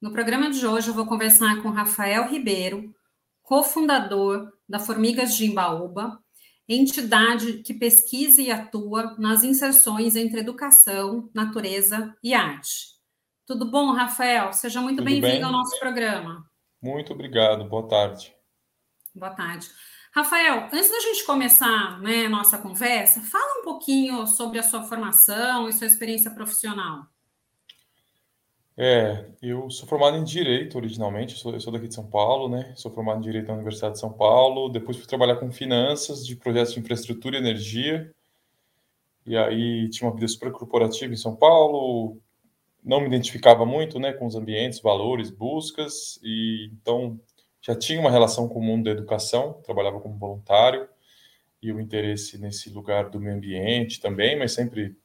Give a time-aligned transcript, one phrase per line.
[0.00, 2.94] No programa de hoje eu vou conversar com Rafael Ribeiro,
[3.42, 6.18] cofundador da Formigas de Imbaúba,
[6.66, 12.98] entidade que pesquisa e atua nas inserções entre educação, natureza e arte.
[13.46, 14.54] Tudo bom, Rafael?
[14.54, 15.42] Seja muito bem-vindo bem?
[15.42, 16.48] ao nosso programa.
[16.80, 18.34] Muito obrigado, boa tarde.
[19.14, 19.68] Boa tarde.
[20.14, 24.82] Rafael, antes da gente começar né, a nossa conversa, fala um pouquinho sobre a sua
[24.84, 27.04] formação e sua experiência profissional.
[28.82, 32.48] É, eu sou formado em Direito originalmente, eu sou, eu sou daqui de São Paulo,
[32.48, 32.72] né?
[32.76, 36.34] Sou formado em Direito na Universidade de São Paulo, depois fui trabalhar com finanças de
[36.34, 38.10] projetos de infraestrutura e energia,
[39.26, 42.16] e aí tinha uma vida super corporativa em São Paulo,
[42.82, 47.20] não me identificava muito, né, com os ambientes, valores, buscas, e então
[47.60, 50.88] já tinha uma relação com o mundo da educação, trabalhava como voluntário,
[51.62, 54.96] e o interesse nesse lugar do meio ambiente também, mas sempre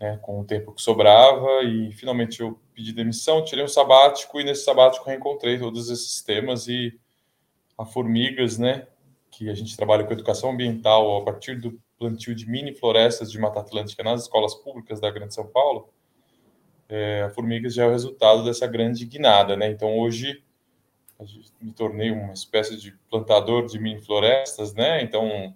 [0.00, 4.44] né, com o tempo que sobrava, e finalmente eu pedi demissão, tirei um sabático, e
[4.44, 6.98] nesse sabático reencontrei todos esses temas, e
[7.76, 8.86] a Formigas, né,
[9.30, 13.38] que a gente trabalha com educação ambiental a partir do plantio de mini florestas de
[13.38, 15.88] Mata Atlântica nas escolas públicas da Grande São Paulo,
[16.88, 19.70] é, a Formigas já é o resultado dessa grande guinada, né?
[19.70, 20.42] Então hoje
[21.60, 25.02] me tornei uma espécie de plantador de mini florestas, né?
[25.02, 25.54] Então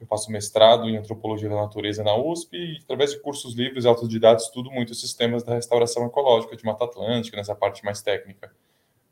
[0.00, 3.88] eu faço mestrado em antropologia da natureza na USP e, através de cursos livres e
[3.88, 8.50] autodidatos, estudo muito os sistemas da restauração ecológica de Mata Atlântica, nessa parte mais técnica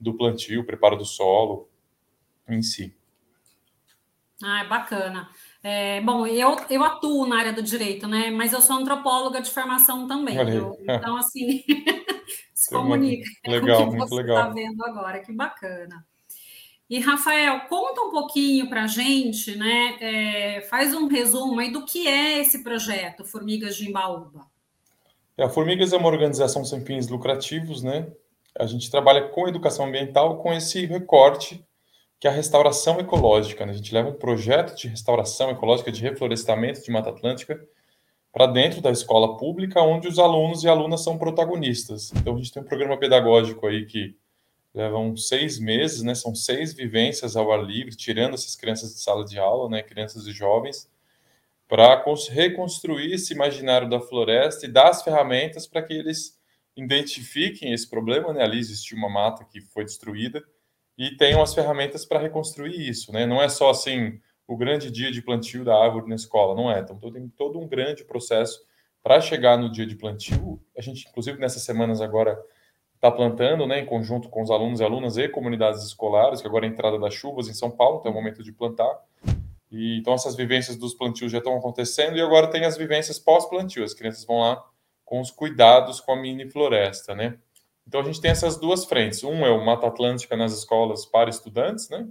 [0.01, 1.69] do plantio, preparo do solo
[2.49, 2.97] em si.
[4.43, 5.29] Ah, é bacana.
[5.63, 8.31] É, bom, eu, eu atuo na área do direito, né?
[8.31, 10.37] Mas eu sou antropóloga de formação também.
[10.37, 11.65] Eu, então, assim,
[12.55, 15.21] se comunica legal, com o que você está vendo agora.
[15.21, 16.07] Que bacana.
[16.89, 19.97] E, Rafael, conta um pouquinho para a gente, né?
[20.01, 24.47] É, faz um resumo aí do que é esse projeto Formigas de Imbaúba.
[25.37, 28.11] É, a Formigas é uma organização sem fins lucrativos, né?
[28.59, 31.63] A gente trabalha com educação ambiental com esse recorte
[32.19, 33.65] que é a restauração ecológica.
[33.65, 33.73] Né?
[33.73, 37.61] A gente leva um projeto de restauração ecológica, de reflorestamento de Mata Atlântica
[38.33, 42.13] para dentro da escola pública, onde os alunos e alunas são protagonistas.
[42.15, 44.17] Então, a gente tem um programa pedagógico aí que
[44.79, 46.15] levam seis meses, né?
[46.15, 49.83] São seis vivências ao ar livre, tirando essas crianças de sala de aula, né?
[49.83, 50.89] Crianças e jovens,
[51.69, 56.39] para reconstruir esse imaginário da floresta e dar as ferramentas para que eles
[56.77, 58.45] identifiquem esse problema, né?
[58.45, 60.43] Ali existiu uma mata que foi destruída
[60.97, 63.27] e tenham as ferramentas para reconstruir isso, né?
[63.27, 66.81] Não é só assim o grande dia de plantio da árvore na escola, não é.
[66.81, 68.61] Então tem todo um grande processo
[69.03, 70.63] para chegar no dia de plantio.
[70.77, 72.39] A gente, inclusive, nessas semanas agora
[72.99, 76.67] está plantando, né, em conjunto com os alunos e alunas e comunidades escolares, que agora
[76.67, 78.93] é a entrada das chuvas em São Paulo, então é o momento de plantar.
[79.71, 83.85] E, então essas vivências dos plantios já estão acontecendo e agora tem as vivências pós-plantio.
[83.85, 84.65] As crianças vão lá
[85.05, 87.39] com os cuidados com a mini floresta, né?
[87.87, 89.23] Então a gente tem essas duas frentes.
[89.23, 92.07] Um é o Mata Atlântica nas escolas para estudantes, né?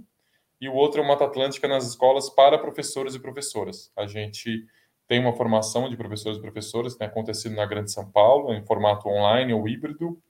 [0.60, 3.92] E o outro é o Mata Atlântica nas escolas para professores e professoras.
[3.96, 4.66] A gente
[5.06, 8.64] tem uma formação de professores e professoras que tem acontecido na Grande São Paulo, em
[8.64, 10.20] formato online ou híbrido,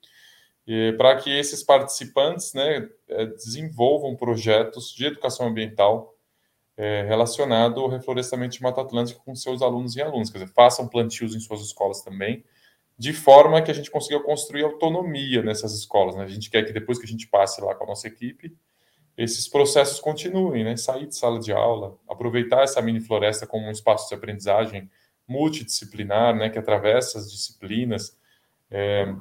[0.99, 6.15] para que esses participantes né, é, desenvolvam projetos de educação ambiental
[6.77, 10.87] é, relacionado ao reflorestamento de Mata Atlântica com seus alunos e alunas, quer dizer, façam
[10.87, 12.45] plantios em suas escolas também,
[12.99, 16.15] de forma que a gente consiga construir autonomia nessas escolas.
[16.17, 16.25] Né?
[16.25, 18.55] A gente quer que depois que a gente passe lá com a nossa equipe,
[19.17, 20.77] esses processos continuem, né?
[20.77, 24.91] sair de sala de aula, aproveitar essa mini floresta como um espaço de aprendizagem
[25.27, 26.51] multidisciplinar, né?
[26.51, 28.17] que atravessa as disciplinas,
[28.71, 29.15] é,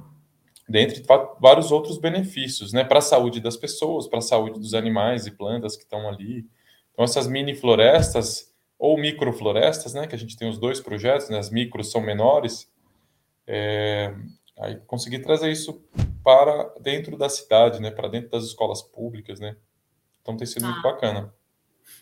[0.67, 1.03] dentre
[1.39, 5.31] vários outros benefícios, né, para a saúde das pessoas, para a saúde dos animais e
[5.31, 6.45] plantas que estão ali.
[6.91, 11.37] Então, essas mini florestas ou microflorestas, né, que a gente tem os dois projetos, né,
[11.37, 12.69] as micros são menores,
[13.47, 14.13] é,
[14.59, 15.81] aí conseguir trazer isso
[16.23, 19.55] para dentro da cidade, né, para dentro das escolas públicas, né.
[20.21, 20.69] Então tem sido ah.
[20.69, 21.33] muito bacana.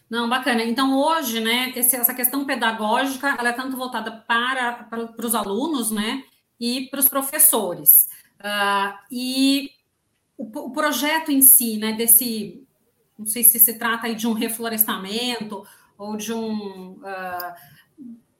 [0.09, 0.63] Não, bacana.
[0.63, 5.91] Então, hoje, né, essa questão pedagógica, ela é tanto voltada para, para, para os alunos,
[5.91, 6.23] né,
[6.59, 8.07] e para os professores.
[8.39, 9.71] Uh, e
[10.37, 12.65] o, o, projeto em si, né, desse,
[13.17, 15.65] não sei se se trata aí de um reflorestamento
[15.97, 16.93] ou de um.
[16.93, 17.75] Uh,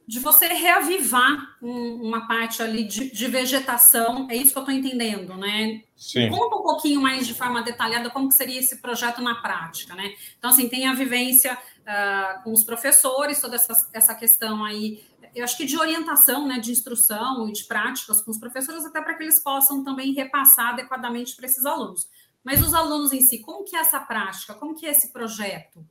[0.08, 4.76] de você reavivar um, uma parte ali de, de, vegetação, é isso que eu estou
[4.76, 5.82] entendendo, né?
[5.96, 6.30] Sim.
[6.30, 10.14] Conta um pouquinho mais de forma detalhada como que seria esse projeto na prática, né?
[10.38, 15.04] Então, assim, tem a vivência uh, com os professores, toda essa, essa questão aí
[15.36, 19.02] eu acho que de orientação, né, de instrução e de práticas com os professores, até
[19.02, 22.10] para que eles possam também repassar adequadamente para esses alunos.
[22.44, 24.54] Mas os alunos em si, como que é essa prática?
[24.54, 25.86] Como que é esse projeto?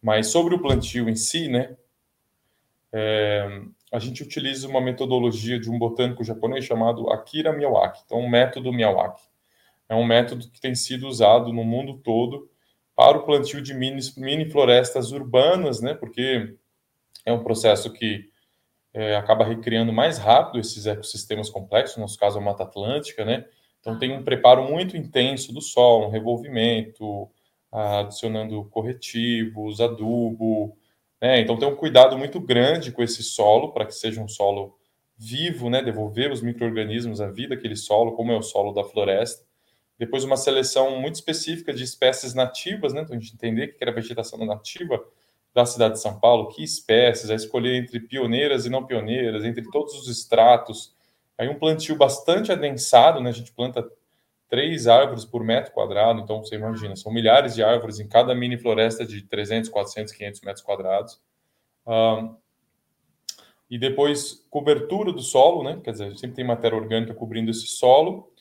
[0.00, 1.76] Mas sobre o plantio em si, né,
[2.92, 3.62] é,
[3.92, 8.72] a gente utiliza uma metodologia de um botânico japonês chamado Akira Miyawaki, então o método
[8.72, 9.22] Miyawaki.
[9.88, 12.50] É um método que tem sido usado no mundo todo
[12.94, 16.56] para o plantio de mini, mini florestas urbanas, né, porque
[17.24, 18.30] é um processo que
[18.92, 23.44] é, acaba recriando mais rápido esses ecossistemas complexos, no nosso caso a Mata Atlântica, né?
[23.80, 27.30] Então tem um preparo muito intenso do solo, um revolvimento,
[27.70, 30.76] adicionando corretivos, adubo,
[31.20, 31.40] né?
[31.40, 34.76] Então tem um cuidado muito grande com esse solo para que seja um solo
[35.16, 35.82] vivo, né?
[35.82, 39.44] Devolver os micro-organismos à vida aquele solo, como é o solo da floresta.
[39.98, 43.02] Depois uma seleção muito específica de espécies nativas, né?
[43.02, 45.04] Então a gente entender que era vegetação nativa,
[45.54, 49.68] da cidade de São Paulo, que espécies, a escolher entre pioneiras e não pioneiras, entre
[49.70, 50.94] todos os estratos.
[51.36, 53.30] Aí um plantio bastante adensado, né?
[53.30, 53.88] A gente planta
[54.48, 58.56] três árvores por metro quadrado, então você imagina, são milhares de árvores em cada mini
[58.56, 61.20] floresta de 300, 400, 500 metros quadrados.
[61.86, 62.34] Um,
[63.70, 65.80] e depois cobertura do solo, né?
[65.84, 68.32] Quer dizer, sempre tem matéria orgânica cobrindo esse solo.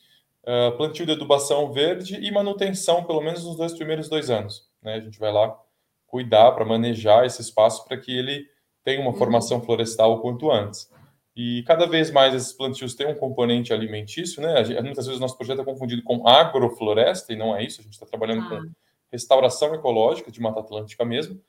[0.43, 4.69] Uh, plantio de adubação verde e manutenção, pelo menos nos dois primeiros dois anos.
[4.81, 4.93] Né?
[4.93, 5.59] A gente vai lá
[6.07, 8.47] cuidar, para manejar esse espaço para que ele
[8.83, 9.17] tenha uma uhum.
[9.17, 10.89] formação florestal o quanto antes.
[11.35, 14.55] E cada vez mais esses plantios têm um componente alimentício, né?
[14.81, 17.93] Muitas vezes o nosso projeto é confundido com agrofloresta, e não é isso, a gente
[17.93, 18.49] está trabalhando ah.
[18.49, 18.71] com
[19.11, 21.39] restauração ecológica de Mata Atlântica mesmo,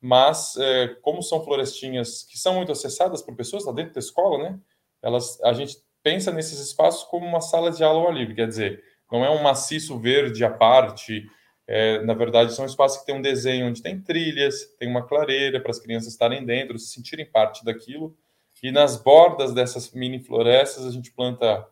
[0.00, 4.38] mas é, como são florestinhas que são muito acessadas por pessoas lá dentro da escola,
[4.38, 4.58] né?
[5.02, 8.82] Elas, a gente pensa nesses espaços como uma sala de aula ao livre, quer dizer,
[9.10, 11.26] não é um maciço verde à parte,
[11.70, 15.60] é, na verdade, são espaços que tem um desenho onde tem trilhas, tem uma clareira
[15.60, 18.16] para as crianças estarem dentro, se sentirem parte daquilo.
[18.62, 21.68] E nas bordas dessas mini florestas, a gente planta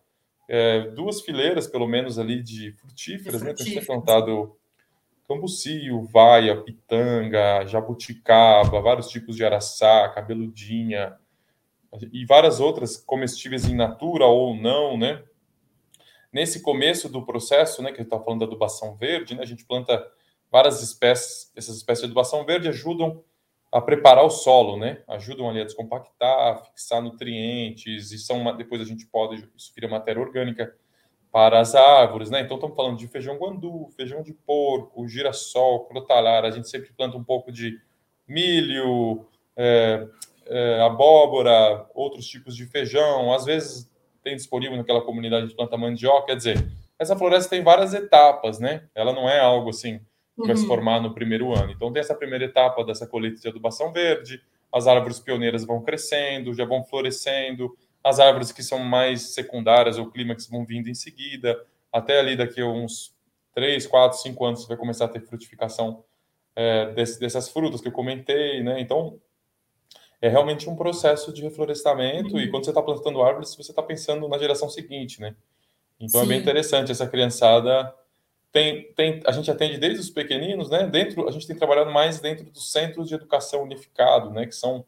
[0.47, 3.55] é, duas fileiras, pelo menos, ali de frutíferas, né?
[3.55, 4.55] Tem plantado
[5.27, 11.17] cambucio, vaia, pitanga, jabuticaba, vários tipos de araçá, cabeludinha
[12.13, 15.23] e várias outras comestíveis em natura ou não, né?
[16.37, 19.65] Nesse começo do processo, né, que a está falando da adubação verde, né, a gente
[19.65, 20.07] planta
[20.53, 23.25] várias espécies, essas espécies de adubação verde ajudam
[23.73, 25.03] a preparar o solo, né?
[25.09, 29.89] Ajudam ali a descompactar, fixar nutrientes e são uma, depois a gente pode isso vira
[29.89, 30.77] matéria orgânica
[31.33, 32.43] para as árvores, né?
[32.43, 36.49] Então estamos falando de feijão guandu, feijão de porco, girassol, crotalara.
[36.49, 37.81] A gente sempre planta um pouco de
[38.29, 40.07] milho, é,
[40.45, 43.33] é, abóbora, outros tipos de feijão.
[43.33, 43.91] Às vezes
[44.27, 46.27] tem disponível naquela comunidade de planta mandioca.
[46.27, 46.67] Quer dizer,
[46.99, 48.89] essa floresta tem várias etapas, né?
[48.93, 50.01] Ela não é algo assim
[50.35, 50.47] que uhum.
[50.49, 50.69] vai se uhum.
[50.69, 51.71] formar no primeiro ano.
[51.71, 54.43] Então tem essa primeira etapa dessa colheita de adubação verde,
[54.73, 60.11] as árvores pioneiras vão crescendo, já vão florescendo, as árvores que são mais secundárias ou
[60.11, 61.57] clímax vão vindo em seguida,
[61.93, 63.15] até ali daqui a uns
[63.55, 66.05] 3, 4, 5 anos você vai começar a ter frutificação
[66.57, 68.81] é, desse, dessas frutas que eu comentei, né?
[68.81, 69.21] Então
[70.21, 72.41] é realmente um processo de reflorestamento uhum.
[72.41, 75.35] e quando você está plantando árvores, você está pensando na geração seguinte, né?
[76.01, 76.27] Então Sim.
[76.27, 77.95] é bem interessante essa criançada
[78.57, 80.87] tem, tem a gente atende desde os pequeninos, né?
[80.87, 84.47] Dentro a gente tem trabalhado mais dentro dos centros de educação unificado, né?
[84.47, 84.83] Que são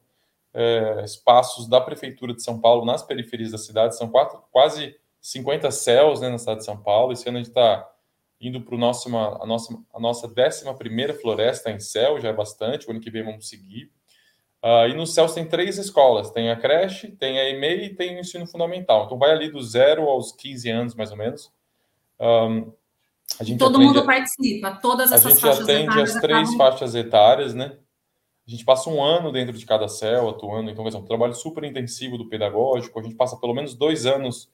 [0.55, 5.71] é, espaços da prefeitura de São Paulo nas periferias da cidade, são quatro, quase 50
[5.71, 7.13] céus, né, na cidade de São Paulo.
[7.13, 7.87] Esse ano a gente está
[8.41, 12.33] indo para a nossa a nossa a nossa décima primeira floresta em céu, já é
[12.33, 12.89] bastante.
[12.89, 13.93] O ano que vem vamos seguir.
[14.63, 18.17] Uh, e no CELS tem três escolas: tem a creche, tem a EMEI e tem
[18.17, 19.05] o ensino fundamental.
[19.07, 21.53] Então, vai ali do zero aos 15 anos, mais ou menos.
[22.21, 22.73] Um,
[23.59, 25.69] Todo atende, mundo participa, todas essas faixas etárias.
[25.69, 26.57] A gente atende as três acabam...
[26.57, 27.77] faixas etárias, né?
[28.47, 31.63] A gente passa um ano dentro de cada céu atuando, então ser um trabalho super
[31.65, 32.99] intensivo do pedagógico.
[32.99, 34.51] A gente passa pelo menos dois anos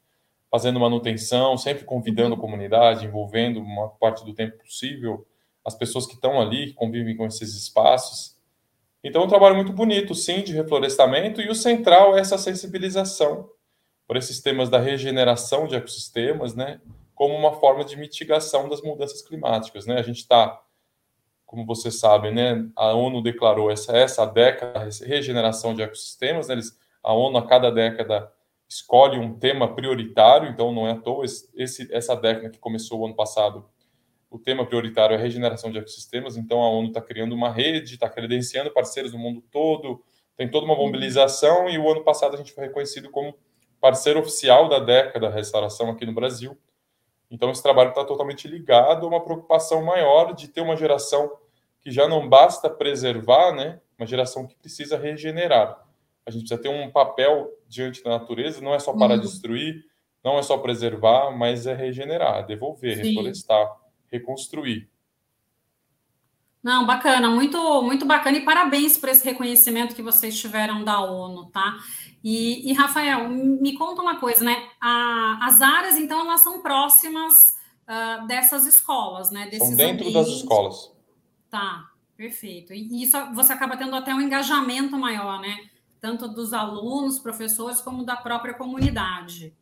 [0.51, 5.25] fazendo manutenção, sempre convidando a comunidade, envolvendo uma parte do tempo possível
[5.65, 8.34] as pessoas que estão ali, que convivem com esses espaços.
[9.05, 13.51] Então, é um trabalho muito bonito, sim, de reflorestamento, e o central é essa sensibilização
[14.07, 16.81] para esses temas da regeneração de ecossistemas, né,
[17.15, 19.85] como uma forma de mitigação das mudanças climáticas.
[19.85, 19.99] Né?
[19.99, 20.59] A gente está,
[21.45, 26.75] como vocês sabem, né, a ONU declarou essa, essa década regeneração de ecossistemas, né, eles,
[27.03, 28.33] a ONU, a cada década,
[28.67, 33.05] escolhe um tema prioritário, então não é à toa esse, essa década que começou o
[33.05, 33.69] ano passado
[34.35, 37.95] o tema prioritário é a regeneração de ecossistemas, então a ONU está criando uma rede,
[37.95, 40.03] está credenciando parceiros no mundo todo,
[40.37, 43.38] tem toda uma mobilização, e o ano passado a gente foi reconhecido como
[43.81, 46.59] parceiro oficial da década da restauração aqui no Brasil.
[47.31, 51.31] Então esse trabalho está totalmente ligado a uma preocupação maior de ter uma geração
[51.81, 55.81] que já não basta preservar, né, uma geração que precisa regenerar.
[56.26, 59.21] A gente precisa ter um papel diante da natureza, não é só para uhum.
[59.21, 59.85] destruir,
[60.25, 63.11] não é só preservar, mas é regenerar, devolver, Sim.
[63.11, 63.84] reflorestar
[64.14, 64.88] reconstruir.
[66.62, 71.50] Não, bacana, muito, muito bacana e parabéns por esse reconhecimento que vocês tiveram da ONU,
[71.50, 71.76] tá?
[72.23, 74.66] E, e Rafael, me conta uma coisa, né?
[74.80, 79.44] A, as áreas, então, elas são próximas uh, dessas escolas, né?
[79.50, 80.14] Desses são dentro ambientes.
[80.14, 80.90] das escolas.
[81.50, 82.73] Tá, perfeito.
[82.73, 85.68] E isso você acaba tendo até um engajamento maior, né?
[86.00, 89.54] Tanto dos alunos, professores, como da própria comunidade.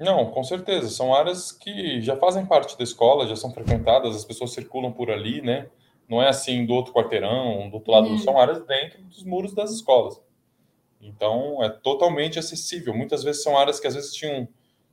[0.00, 0.88] Não, com certeza.
[0.88, 5.10] São áreas que já fazem parte da escola, já são frequentadas, as pessoas circulam por
[5.10, 5.68] ali, né?
[6.08, 8.18] Não é assim do outro quarteirão, do outro lado, uhum.
[8.18, 10.20] são áreas dentro dos muros das escolas.
[11.00, 12.94] Então, é totalmente acessível.
[12.94, 14.48] Muitas vezes são áreas que às vezes tinham,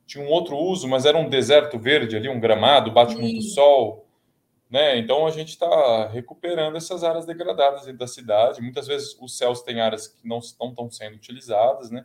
[0.06, 3.20] tinham outro uso, mas era um deserto verde ali, um gramado, bate Sim.
[3.20, 4.06] muito sol,
[4.70, 4.98] né?
[4.98, 8.60] Então, a gente está recuperando essas áreas degradadas dentro da cidade.
[8.60, 12.04] Muitas vezes os céus têm áreas que não estão sendo utilizadas, né?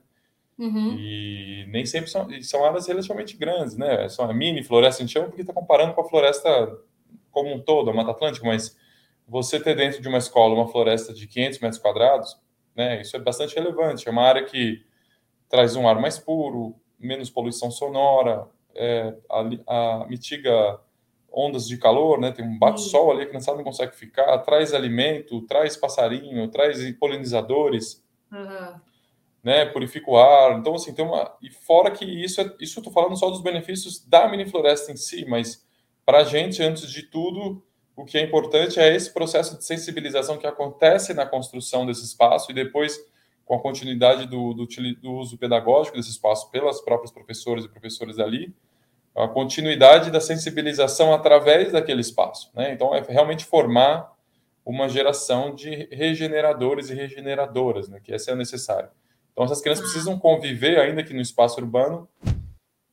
[0.64, 0.96] Uhum.
[0.98, 4.08] E nem sempre são, são áreas relativamente grandes, né?
[4.08, 6.50] São a mini floresta, a gente chama porque está comparando com a floresta
[7.32, 8.78] como um todo, a Mata Atlântica, mas
[9.28, 12.40] você ter dentro de uma escola uma floresta de 500 metros quadrados,
[12.74, 13.02] né?
[13.02, 14.08] Isso é bastante relevante.
[14.08, 14.86] É uma área que
[15.50, 20.80] traz um ar mais puro, menos poluição sonora, é, a, a, mitiga
[21.30, 22.32] ondas de calor, né?
[22.32, 26.80] Tem um bate-sol ali que a criançada não consegue ficar, traz alimento, traz passarinho, traz
[26.94, 28.02] polinizadores.
[28.32, 28.93] Uhum
[29.44, 30.58] né, purifica o ar.
[30.58, 31.36] Então, assim, tem uma.
[31.42, 32.56] E fora que isso, é...
[32.60, 35.66] isso eu estou falando só dos benefícios da mini floresta em si, mas
[36.06, 37.62] para a gente, antes de tudo,
[37.96, 42.52] o que é importante é esse processo de sensibilização que acontece na construção desse espaço
[42.52, 42.98] e depois,
[43.46, 44.66] com a continuidade do, do,
[45.02, 48.54] do uso pedagógico desse espaço pelas próprias professoras e professores ali,
[49.16, 52.50] a continuidade da sensibilização através daquele espaço.
[52.56, 52.74] Né?
[52.74, 54.12] Então, é realmente formar
[54.66, 58.00] uma geração de regeneradores e regeneradoras, né?
[58.04, 58.90] que essa é necessário.
[59.34, 62.08] Então, essas crianças precisam conviver, ainda que no espaço urbano,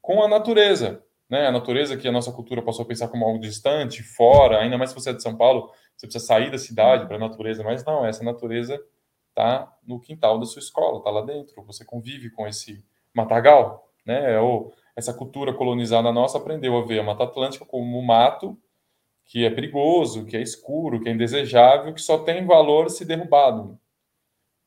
[0.00, 1.04] com a natureza.
[1.28, 1.46] Né?
[1.46, 4.90] A natureza que a nossa cultura passou a pensar como algo distante, fora, ainda mais
[4.90, 7.84] se você é de São Paulo, você precisa sair da cidade para a natureza, mas
[7.84, 8.82] não, essa natureza
[9.28, 12.82] está no quintal da sua escola, está lá dentro, você convive com esse
[13.14, 14.40] matagal, né?
[14.40, 18.58] Ou essa cultura colonizada nossa aprendeu a ver a Mata Atlântica como um mato
[19.24, 23.78] que é perigoso, que é escuro, que é indesejável, que só tem valor se derrubado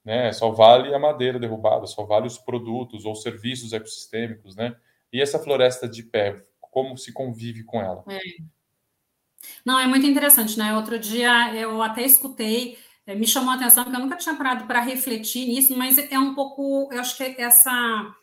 [0.03, 0.31] né?
[0.33, 4.75] Só vale a madeira derrubada, só vale os produtos ou serviços ecossistêmicos, né?
[5.11, 8.03] E essa floresta de pé, como se convive com ela?
[8.09, 8.19] É.
[9.65, 10.75] Não, é muito interessante, né?
[10.75, 14.65] Outro dia eu até escutei, é, me chamou a atenção, porque eu nunca tinha parado
[14.65, 18.15] para refletir nisso, mas é um pouco, eu acho que essa.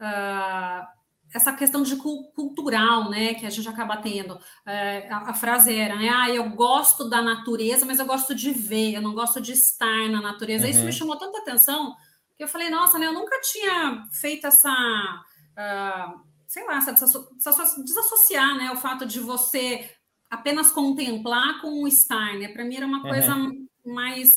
[0.00, 1.03] Uh,
[1.34, 4.38] essa questão de cultural, né, que a gente acaba tendo.
[4.64, 8.52] É, a, a, frase era, né, ah, eu gosto da natureza, mas eu gosto de
[8.52, 10.64] ver, eu não gosto de estar na natureza.
[10.64, 10.70] Uhum.
[10.70, 11.92] Isso me chamou tanta atenção
[12.36, 17.82] que eu falei, nossa, né, eu nunca tinha feito essa, uh, sei lá, essa, essa,
[17.82, 19.90] desassociar, né, o fato de você
[20.30, 22.48] apenas contemplar com o estar, né?
[22.48, 23.68] Para mim era uma coisa uhum.
[23.84, 24.30] mais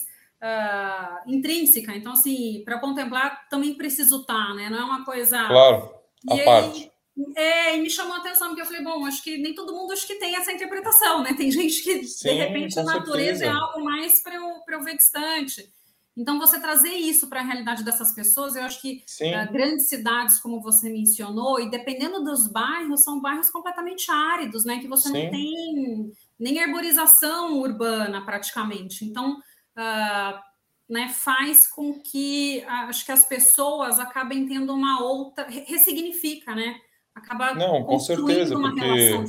[0.43, 1.95] uh, intrínseca.
[1.95, 4.69] Então, assim, para contemplar também preciso estar, né?
[4.69, 5.96] Não é uma coisa claro
[6.29, 6.83] a e parte.
[6.83, 6.91] Aí,
[7.35, 9.91] é, e me chamou a atenção, porque eu falei, bom, acho que nem todo mundo
[9.91, 11.33] acho que tem essa interpretação, né?
[11.33, 13.45] Tem gente que, Sim, de repente, a natureza certeza.
[13.45, 15.67] é algo mais para eu, eu ver distante.
[16.15, 20.39] Então, você trazer isso para a realidade dessas pessoas, eu acho que uh, grandes cidades,
[20.39, 24.79] como você mencionou, e dependendo dos bairros, são bairros completamente áridos, né?
[24.79, 25.23] Que você Sim.
[25.23, 29.05] não tem nem arborização urbana, praticamente.
[29.05, 29.33] Então,
[29.77, 30.39] uh,
[30.89, 36.79] né, faz com que acho que as pessoas acabem tendo uma outra ressignifica, né?
[37.13, 39.25] Acaba não, com certeza, porque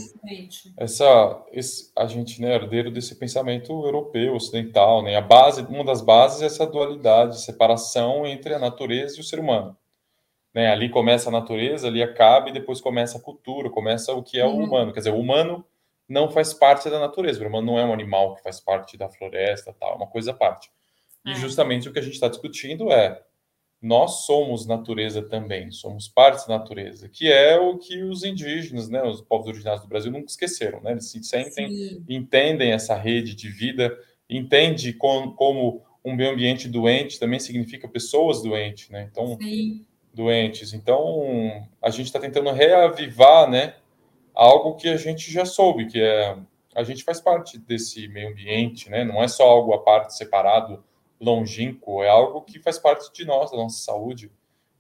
[0.77, 5.17] essa esse, a gente né, é herdeiro desse pensamento europeu, ocidental, né?
[5.17, 9.41] A base, uma das bases é essa dualidade, separação entre a natureza e o ser
[9.41, 9.75] humano.
[10.55, 10.71] Né?
[10.71, 14.47] Ali começa a natureza, ali acaba e depois começa a cultura, começa o que é
[14.47, 14.61] uhum.
[14.61, 14.93] o humano.
[14.93, 15.65] Quer dizer, o humano
[16.09, 19.09] não faz parte da natureza, o humano não é um animal que faz parte da
[19.09, 20.71] floresta, tal, uma coisa à parte.
[21.25, 21.35] E é.
[21.35, 23.23] justamente o que a gente está discutindo é
[23.81, 29.03] nós somos natureza também, somos parte da natureza, que é o que os indígenas, né,
[29.05, 30.93] os povos originários do Brasil nunca esqueceram, né?
[30.93, 32.05] Eles se sentem, Sim.
[32.09, 33.97] entendem essa rede de vida,
[34.29, 39.09] entende com, como um meio ambiente doente também significa pessoas doentes, né?
[39.11, 39.87] Então, Sim.
[40.13, 40.73] doentes.
[40.73, 43.77] Então, a gente está tentando reavivar, né,
[44.35, 46.37] algo que a gente já soube, que é
[46.75, 49.05] a gente faz parte desse meio ambiente, né?
[49.05, 50.85] Não é só algo à parte separado
[51.21, 54.31] longínquo, é algo que faz parte de nós, da nossa saúde,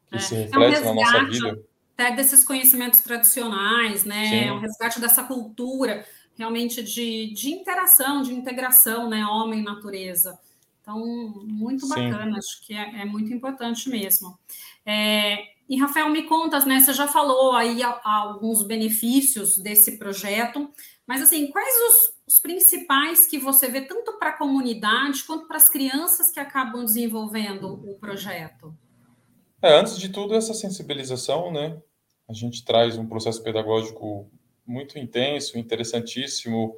[0.08, 1.62] que é, se reflete é um na nossa vida.
[1.94, 4.28] Até desses conhecimentos tradicionais, né?
[4.28, 4.48] Sim.
[4.48, 9.26] É um resgate dessa cultura realmente de, de interação, de integração, né?
[9.26, 10.38] Homem e natureza.
[10.80, 11.04] Então,
[11.44, 12.38] muito bacana, Sim.
[12.38, 14.38] acho que é, é, muito importante mesmo.
[14.86, 16.80] É, E, Rafael, me contas, né?
[16.80, 20.72] Você já falou aí alguns benefícios desse projeto,
[21.06, 25.56] mas assim, quais os, os principais que você vê tanto para a comunidade quanto para
[25.56, 28.76] as crianças que acabam desenvolvendo o projeto?
[29.62, 31.80] É, antes de tudo, essa sensibilização, né?
[32.28, 34.30] A gente traz um processo pedagógico
[34.66, 36.76] muito intenso, interessantíssimo,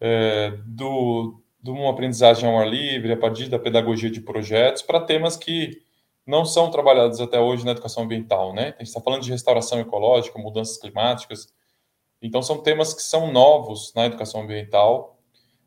[0.00, 5.00] é, do, de uma aprendizagem ao ar livre, a partir da pedagogia de projetos, para
[5.04, 5.82] temas que
[6.26, 8.68] não são trabalhados até hoje na educação ambiental, né?
[8.76, 11.52] A gente está falando de restauração ecológica, mudanças climáticas,
[12.22, 15.18] então são temas que são novos na educação ambiental,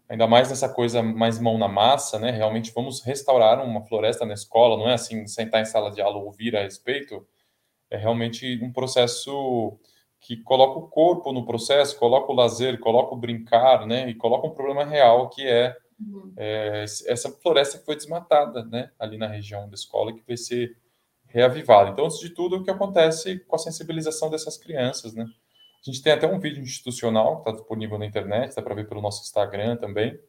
[0.10, 2.32] ainda mais nessa coisa mais mão na massa, né?
[2.32, 6.18] Realmente vamos restaurar uma floresta na escola, não é assim sentar em sala de aula
[6.20, 7.26] ouvir a respeito,
[7.90, 9.78] é realmente um processo
[10.20, 14.10] que coloca o corpo no processo, coloca o lazer, coloca o brincar, né?
[14.10, 16.34] E coloca um problema real que é Uhum.
[16.36, 20.78] É, essa floresta que foi desmatada, né, ali na região da escola, que vai ser
[21.28, 21.90] reavivada.
[21.90, 25.26] Então, antes de tudo, o que acontece com a sensibilização dessas crianças, né?
[25.86, 28.88] A gente tem até um vídeo institucional que está disponível na internet, dá para ver
[28.88, 30.20] pelo nosso Instagram também,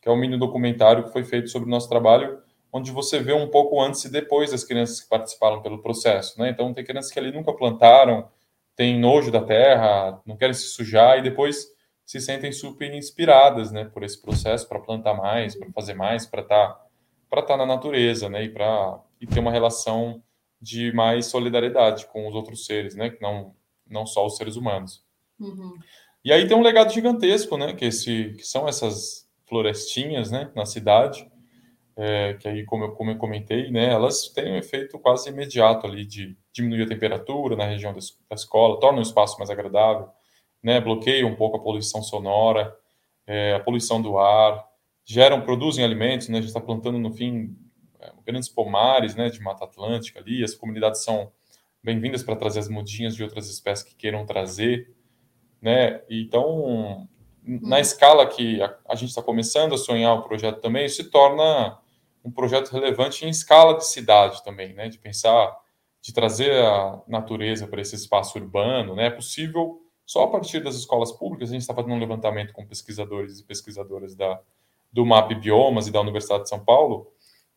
[0.00, 2.40] que é um mini documentário que foi feito sobre o nosso trabalho,
[2.72, 6.50] onde você vê um pouco antes e depois das crianças que participaram pelo processo, né?
[6.50, 8.30] Então, tem crianças que ali nunca plantaram,
[8.76, 11.66] têm nojo da terra, não querem se sujar, e depois
[12.06, 16.42] se sentem super inspiradas, né, por esse processo para plantar mais, para fazer mais, para
[16.42, 16.86] estar
[17.28, 20.22] para estar tá na natureza, né, e para e ter uma relação
[20.60, 23.54] de mais solidariedade com os outros seres, né, que não
[23.90, 25.04] não só os seres humanos.
[25.38, 25.78] Uhum.
[26.24, 30.66] E aí tem um legado gigantesco, né, que esse que são essas florestinhas, né, na
[30.66, 31.30] cidade,
[31.96, 35.86] é, que aí como eu, como eu comentei, né, elas têm um efeito quase imediato
[35.86, 40.08] ali de diminuir a temperatura na região da, escola, torna o espaço mais agradável,
[40.62, 42.76] né, bloqueiam um pouco a poluição sonora,
[43.26, 44.64] é, a poluição do ar,
[45.04, 47.56] geram, produzem alimentos, né, a gente está plantando, no fim,
[47.98, 51.32] é, grandes pomares né, de Mata Atlântica ali, as comunidades são
[51.82, 54.92] bem-vindas para trazer as mudinhas de outras espécies que queiram trazer,
[55.60, 57.08] né, então,
[57.42, 57.80] na uhum.
[57.80, 61.78] escala que a, a gente está começando a sonhar o projeto também, isso se torna
[62.24, 65.56] um projeto relevante em escala de cidade também, né, de pensar,
[66.02, 70.74] de trazer a natureza para esse espaço urbano, né, é possível só a partir das
[70.74, 74.40] escolas públicas, a gente está fazendo um levantamento com pesquisadores e pesquisadoras da,
[74.92, 77.12] do MAP Biomas e da Universidade de São Paulo.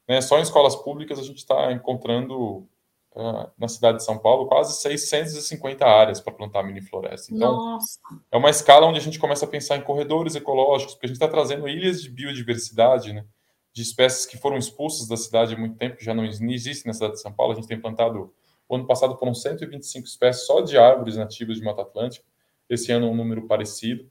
[0.08, 2.67] Né, só em escolas públicas a gente está encontrando
[3.15, 7.34] uh, na cidade de São Paulo quase 650 áreas para plantar mini floresta.
[7.34, 7.99] Então, Nossa.
[8.32, 11.17] é uma escala onde a gente começa a pensar em corredores ecológicos, porque a gente
[11.17, 13.26] está trazendo ilhas de biodiversidade, né,
[13.71, 16.93] de espécies que foram expulsas da cidade há muito tempo, que já não existem na
[16.93, 17.54] cidade de São Paulo.
[17.54, 18.34] A gente tem plantado,
[18.67, 22.26] o ano passado foram 125 espécies só de árvores nativas de Mata Atlântica
[22.69, 24.10] esse ano um número parecido.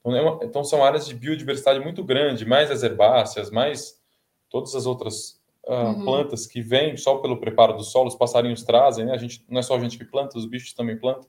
[0.00, 4.00] Então, é uma, então, são áreas de biodiversidade muito grande, mais as herbáceas, mais
[4.48, 5.37] todas as outras
[5.68, 6.04] uh, uhum.
[6.04, 9.12] plantas que vêm só pelo preparo do solo, os passarinhos trazem, né?
[9.12, 11.28] A gente, não é só a gente que planta, os bichos também plantam.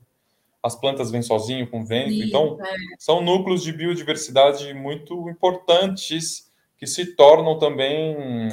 [0.62, 2.10] As plantas vêm sozinho com vento.
[2.10, 2.74] Sim, então, é.
[2.98, 8.48] são núcleos de biodiversidade muito importantes que se tornam também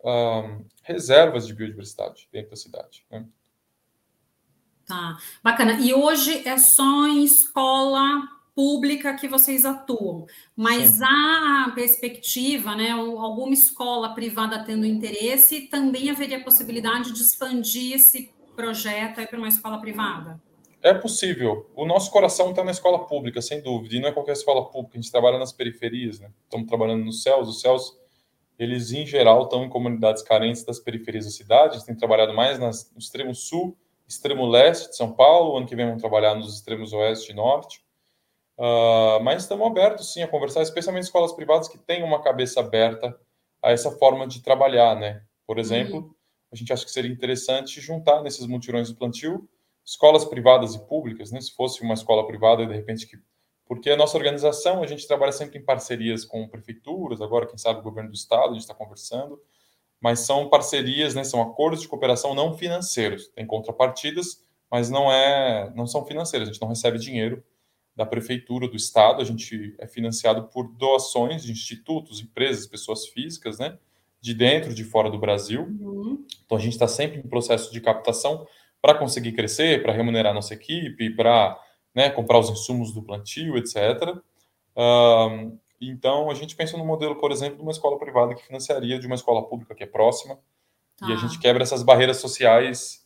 [0.00, 3.04] uh, reservas de biodiversidade dentro da cidade.
[3.10, 3.24] Né?
[4.86, 5.74] Tá, bacana.
[5.74, 11.04] E hoje é só em escola pública que vocês atuam, mas Sim.
[11.04, 19.26] a perspectiva, né, alguma escola privada tendo interesse, também haveria possibilidade de expandir esse projeto
[19.26, 20.40] para uma escola privada?
[20.80, 21.70] É possível.
[21.74, 24.98] O nosso coração está na escola pública, sem dúvida, e não é qualquer escola pública,
[24.98, 26.30] a gente trabalha nas periferias, né?
[26.44, 27.98] Estamos trabalhando nos céus, os céus,
[28.58, 32.58] eles em geral estão em comunidades carentes das periferias da cidade, a tem trabalhado mais
[32.58, 36.54] nas, no extremo sul extremo leste de São Paulo, ano que vem vamos trabalhar nos
[36.54, 37.83] extremos oeste e norte.
[38.58, 43.18] Uh, mas estamos abertos sim a conversar, especialmente escolas privadas que têm uma cabeça aberta
[43.62, 45.22] a essa forma de trabalhar, né?
[45.46, 46.14] Por exemplo, uhum.
[46.52, 49.48] a gente acha que seria interessante juntar nesses mutirões de plantio
[49.84, 51.40] escolas privadas e públicas, né?
[51.40, 53.18] Se fosse uma escola privada, de repente que
[53.66, 57.80] porque a nossa organização a gente trabalha sempre em parcerias com prefeituras, agora quem sabe
[57.80, 59.40] o governo do estado, a gente está conversando
[60.04, 63.28] mas são parcerias, né, são acordos de cooperação não financeiros.
[63.28, 66.46] Tem contrapartidas, mas não é, não são financeiras.
[66.46, 67.42] A gente não recebe dinheiro
[67.94, 69.22] da prefeitura, do estado.
[69.22, 73.78] A gente é financiado por doações de institutos, empresas, pessoas físicas, né,
[74.20, 75.62] de dentro, e de fora do Brasil.
[75.62, 76.24] Uhum.
[76.44, 78.46] Então a gente está sempre em processo de captação
[78.80, 81.58] para conseguir crescer, para remunerar nossa equipe, para
[81.94, 84.18] né, comprar os insumos do plantio, etc.
[85.80, 89.06] Então, a gente pensa no modelo, por exemplo, de uma escola privada que financiaria de
[89.06, 90.38] uma escola pública que é próxima,
[90.96, 91.08] tá.
[91.08, 91.20] e a tá.
[91.22, 93.03] gente quebra essas barreiras sociais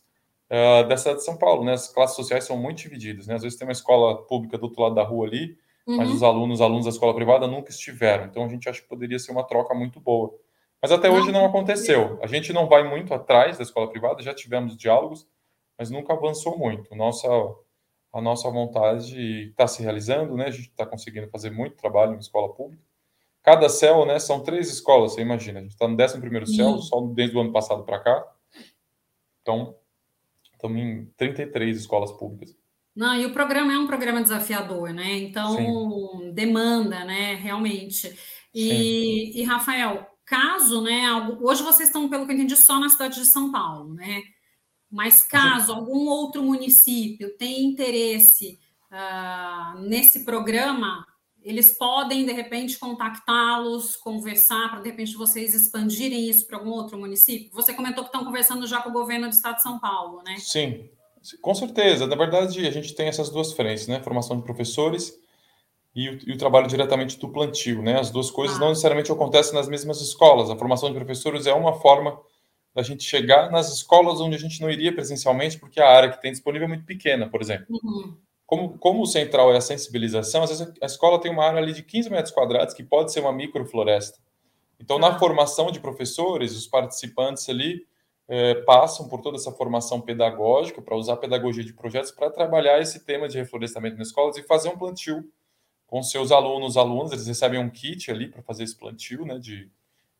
[0.49, 1.73] uh, dessa de São Paulo, né?
[1.73, 3.35] As classes sociais são muito divididas, né?
[3.35, 5.57] Às vezes tem uma escola pública do outro lado da rua ali,
[5.87, 5.97] uhum.
[5.97, 8.25] mas os alunos, os alunos da escola privada nunca estiveram.
[8.25, 10.33] Então, a gente acha que poderia ser uma troca muito boa.
[10.81, 12.17] Mas até hoje não aconteceu.
[12.21, 15.27] A gente não vai muito atrás da escola privada, já tivemos diálogos,
[15.77, 16.95] mas nunca avançou muito.
[16.95, 17.27] Nossa,
[18.13, 20.45] a nossa vontade está se realizando, né?
[20.45, 22.81] A gente está conseguindo fazer muito trabalho em escola pública.
[23.43, 24.19] Cada céu, né?
[24.19, 25.59] São três escolas, você imagina.
[25.59, 28.25] A gente está no 11 primeiro céu, só desde o ano passado para cá.
[29.41, 29.75] Então,
[30.59, 32.53] estamos em 33 escolas públicas.
[32.95, 35.17] Não, e o programa é um programa desafiador, né?
[35.19, 36.33] Então, Sim.
[36.33, 37.35] demanda, né?
[37.35, 38.13] Realmente.
[38.53, 41.05] E, e, Rafael, caso, né?
[41.41, 44.21] Hoje vocês estão, pelo que eu entendi, só na cidade de São Paulo, né?
[44.91, 48.59] Mas caso algum outro município tenha interesse
[48.91, 51.05] uh, nesse programa,
[51.41, 56.97] eles podem, de repente, contactá-los, conversar, para, de repente, vocês expandirem isso para algum outro
[56.97, 57.49] município?
[57.53, 60.35] Você comentou que estão conversando já com o governo do estado de São Paulo, né?
[60.37, 60.89] Sim,
[61.41, 62.05] com certeza.
[62.05, 64.01] Na verdade, a gente tem essas duas frentes, né?
[64.03, 65.13] Formação de professores
[65.95, 67.99] e o, e o trabalho diretamente do plantio, né?
[67.99, 68.59] As duas coisas ah.
[68.59, 70.49] não necessariamente acontecem nas mesmas escolas.
[70.49, 72.19] A formação de professores é uma forma
[72.75, 76.21] da gente chegar nas escolas onde a gente não iria presencialmente, porque a área que
[76.21, 77.65] tem disponível é muito pequena, por exemplo.
[77.69, 78.15] Uhum.
[78.49, 81.71] Como, como o central é a sensibilização, às vezes a escola tem uma área ali
[81.71, 84.17] de 15 metros quadrados que pode ser uma microfloresta.
[84.79, 85.19] Então, na ah.
[85.19, 87.85] formação de professores, os participantes ali
[88.27, 93.05] é, passam por toda essa formação pedagógica para usar pedagogia de projetos para trabalhar esse
[93.05, 95.31] tema de reflorestamento nas escolas e fazer um plantio
[95.85, 99.69] com seus alunos, alunos, eles recebem um kit ali para fazer esse plantio, né, de,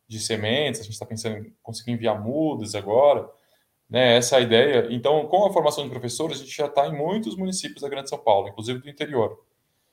[0.06, 3.28] de sementes, a gente está pensando em conseguir enviar mudas agora,
[3.90, 4.86] né, essa é a ideia.
[4.90, 8.08] Então, com a formação de professores, a gente já está em muitos municípios da Grande
[8.08, 9.38] São Paulo, inclusive do interior.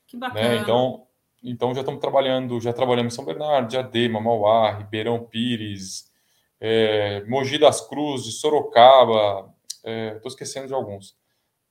[0.06, 0.28] Que né.
[0.28, 0.50] bacana.
[0.50, 0.58] Né?
[0.58, 1.04] Então,
[1.44, 6.12] então, já estamos trabalhando, já trabalhamos em São Bernardo, Diadema, Mauá, Ribeirão Pires,
[6.60, 11.16] é, Mogi das Cruzes, Sorocaba, estou é, esquecendo de alguns,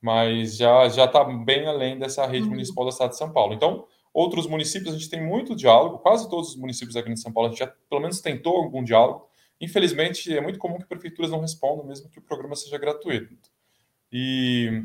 [0.01, 2.51] mas já já está bem além dessa rede uhum.
[2.51, 3.55] municipal da cidade de São Paulo.
[3.55, 3.87] Então,
[4.17, 7.49] Outros municípios, a gente tem muito diálogo, quase todos os municípios aqui em São Paulo,
[7.49, 9.29] a gente já pelo menos tentou algum diálogo.
[9.61, 13.51] Infelizmente, é muito comum que prefeituras não respondam, mesmo que o programa seja gratuito.
[14.13, 14.85] E...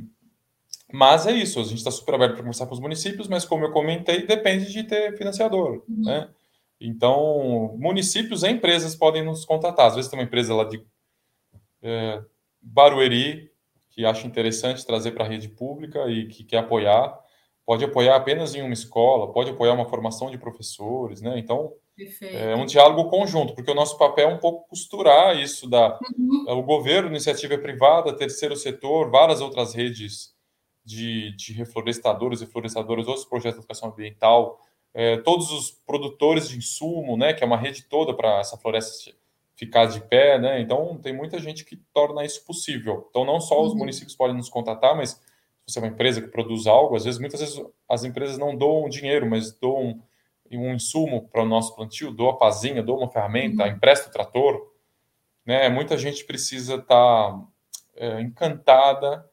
[0.93, 3.65] Mas é isso, a gente está super aberto para conversar com os municípios, mas como
[3.65, 6.03] eu comentei, depende de ter financiador, uhum.
[6.03, 6.29] né?
[6.79, 9.87] Então, municípios e empresas podem nos contatar.
[9.87, 10.83] Às vezes tem uma empresa lá de
[11.81, 12.21] é,
[12.61, 13.51] Barueri
[13.89, 17.21] que acha interessante trazer para a rede pública e que quer apoiar
[17.65, 21.37] pode apoiar apenas em uma escola, pode apoiar uma formação de professores, né?
[21.37, 22.35] Então, Perfeito.
[22.35, 26.45] é um diálogo conjunto, porque o nosso papel é um pouco costurar isso da uhum.
[26.57, 30.33] o governo, iniciativa privada, terceiro setor, várias outras redes
[30.83, 34.59] de, de reflorestadores e florestadores, outros projetos de educação ambiental,
[34.93, 37.33] é, todos os produtores de insumo, né?
[37.33, 39.11] Que é uma rede toda para essa floresta
[39.55, 40.59] ficar de pé, né?
[40.59, 43.05] Então, tem muita gente que torna isso possível.
[43.09, 43.79] Então, não só os uhum.
[43.79, 45.21] municípios podem nos contatar, mas
[45.67, 48.89] você é uma empresa que produz algo, às vezes, muitas vezes, as empresas não doam
[48.89, 50.01] dinheiro, mas doam
[50.57, 53.69] um insumo para o nosso plantio, doa a pazinha, doa uma ferramenta, uhum.
[53.69, 54.71] empresta o trator.
[55.45, 55.69] Né?
[55.69, 57.41] Muita gente precisa estar tá,
[57.95, 59.29] é, encantada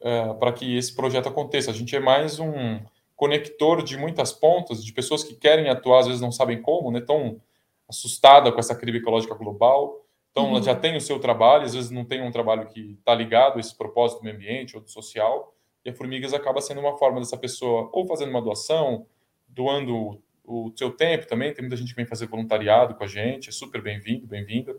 [0.00, 1.70] é, para que esse projeto aconteça.
[1.70, 2.80] A gente é mais um
[3.16, 7.00] conector de muitas pontas, de pessoas que querem atuar, às vezes não sabem como, né?
[7.00, 7.40] Estão
[7.88, 10.04] assustada com essa crise ecológica global.
[10.30, 10.50] Então, uhum.
[10.56, 13.56] ela já tem o seu trabalho, às vezes não tem um trabalho que está ligado
[13.56, 15.52] a esse propósito do meio ambiente ou do social.
[15.84, 19.06] E a Formigas acaba sendo uma forma dessa pessoa ou fazendo uma doação,
[19.48, 21.52] doando o seu tempo também.
[21.52, 24.76] Tem muita gente que vem fazer voluntariado com a gente, é super bem-vindo, bem-vinda.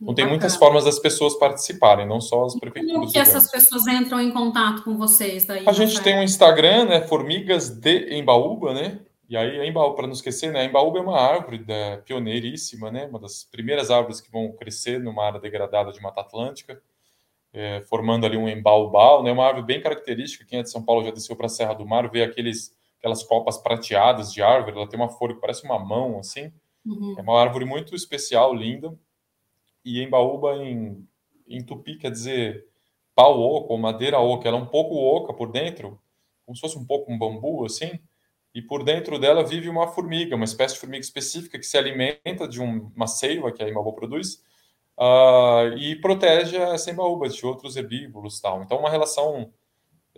[0.00, 2.94] Então, tem muitas formas das pessoas participarem, não só as prefeituras.
[2.94, 5.44] Como que essas pessoas entram em contato com vocês?
[5.44, 7.00] Daí, a gente tem um Instagram, né?
[7.00, 9.00] Formigas de Embaúba, né?
[9.28, 10.66] E aí, Embaúba, para não esquecer, né?
[10.66, 13.06] Embaúba é uma árvore da, pioneiríssima, né?
[13.06, 16.80] Uma das primeiras árvores que vão crescer numa área degradada de Mata Atlântica
[17.52, 19.32] é, formando ali um embaubal, né?
[19.32, 20.44] Uma árvore bem característica.
[20.44, 23.22] Quem é de São Paulo já desceu para a Serra do Mar, vê aqueles, aquelas
[23.22, 24.76] copas prateadas de árvore.
[24.76, 26.52] Ela tem uma folha que parece uma mão, assim.
[26.84, 27.14] Uhum.
[27.18, 28.96] É uma árvore muito especial, linda.
[29.84, 31.06] E embaúba em,
[31.48, 32.66] em tupi quer dizer
[33.14, 34.48] pau oco ou madeira oca.
[34.48, 35.98] Ela é um pouco oca por dentro,
[36.44, 37.98] como se fosse um pouco um bambu, assim.
[38.54, 42.48] E por dentro dela vive uma formiga, uma espécie de formiga específica que se alimenta
[42.48, 44.42] de um, uma seiva que a embaúba produz
[44.98, 48.62] uh, e protege a sembaúba de outros herbívoros tal.
[48.62, 49.52] Então, uma relação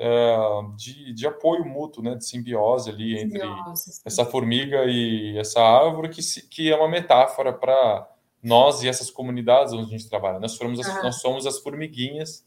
[0.01, 5.61] uh, de, de apoio mútuo, né, de simbiose ali entre simbiose, essa formiga e essa
[5.61, 8.09] árvore, que, se, que é uma metáfora para
[8.43, 10.41] nós e essas comunidades onde a gente trabalha.
[10.41, 12.47] Nós somos as, nós somos as formiguinhas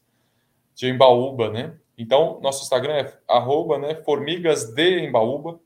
[0.74, 1.78] de Embaúba, né?
[1.96, 5.60] Então, nosso Instagram é arroba, né, formigas de Embaúba.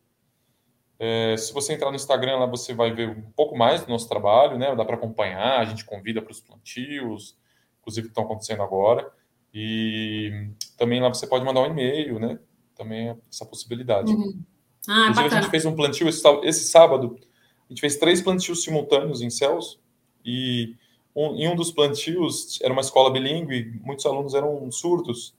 [0.98, 4.06] É, se você entrar no Instagram, lá você vai ver um pouco mais do nosso
[4.06, 4.74] trabalho, né?
[4.76, 7.38] Dá para acompanhar, a gente convida para os plantios,
[7.80, 9.10] inclusive que estão acontecendo agora.
[9.52, 12.38] E também lá você pode mandar um e-mail, né?
[12.76, 14.12] Também é essa possibilidade.
[14.12, 14.42] Uhum.
[14.88, 15.26] Ah, bacana.
[15.26, 19.78] a gente fez um plantio esse, sábado, a gente fez três plantios simultâneos em céus
[20.24, 20.74] e
[21.14, 25.34] um, em um dos plantios, era uma escola bilíngue, muitos alunos eram surdos,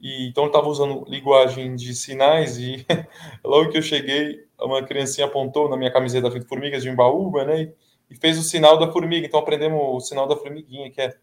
[0.00, 2.84] e então estava usando linguagem de sinais, e
[3.44, 7.74] logo que eu cheguei, uma criancinha apontou na minha camiseta formigas de Imbaúba, né, e,
[8.10, 11.16] e fez o sinal da formiga, então aprendemos o sinal da formiguinha, que é...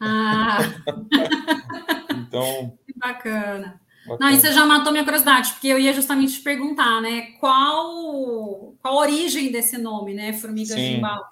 [0.00, 0.58] Ah!
[2.16, 2.76] então...
[2.86, 3.80] Que bacana.
[4.18, 8.74] Não, e você já matou minha curiosidade, porque eu ia justamente te perguntar, né, qual,
[8.80, 11.28] qual a origem desse nome, né, de Imbaúba?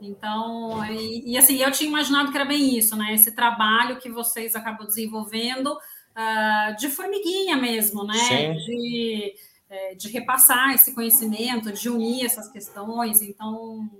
[0.00, 3.12] Então, e, e, assim, eu tinha imaginado que era bem isso, né?
[3.12, 8.14] Esse trabalho que vocês acabam desenvolvendo uh, de formiguinha mesmo, né?
[8.14, 8.52] Sim.
[8.54, 9.34] De,
[9.68, 13.20] é, de repassar esse conhecimento, de unir essas questões.
[13.20, 13.90] Então,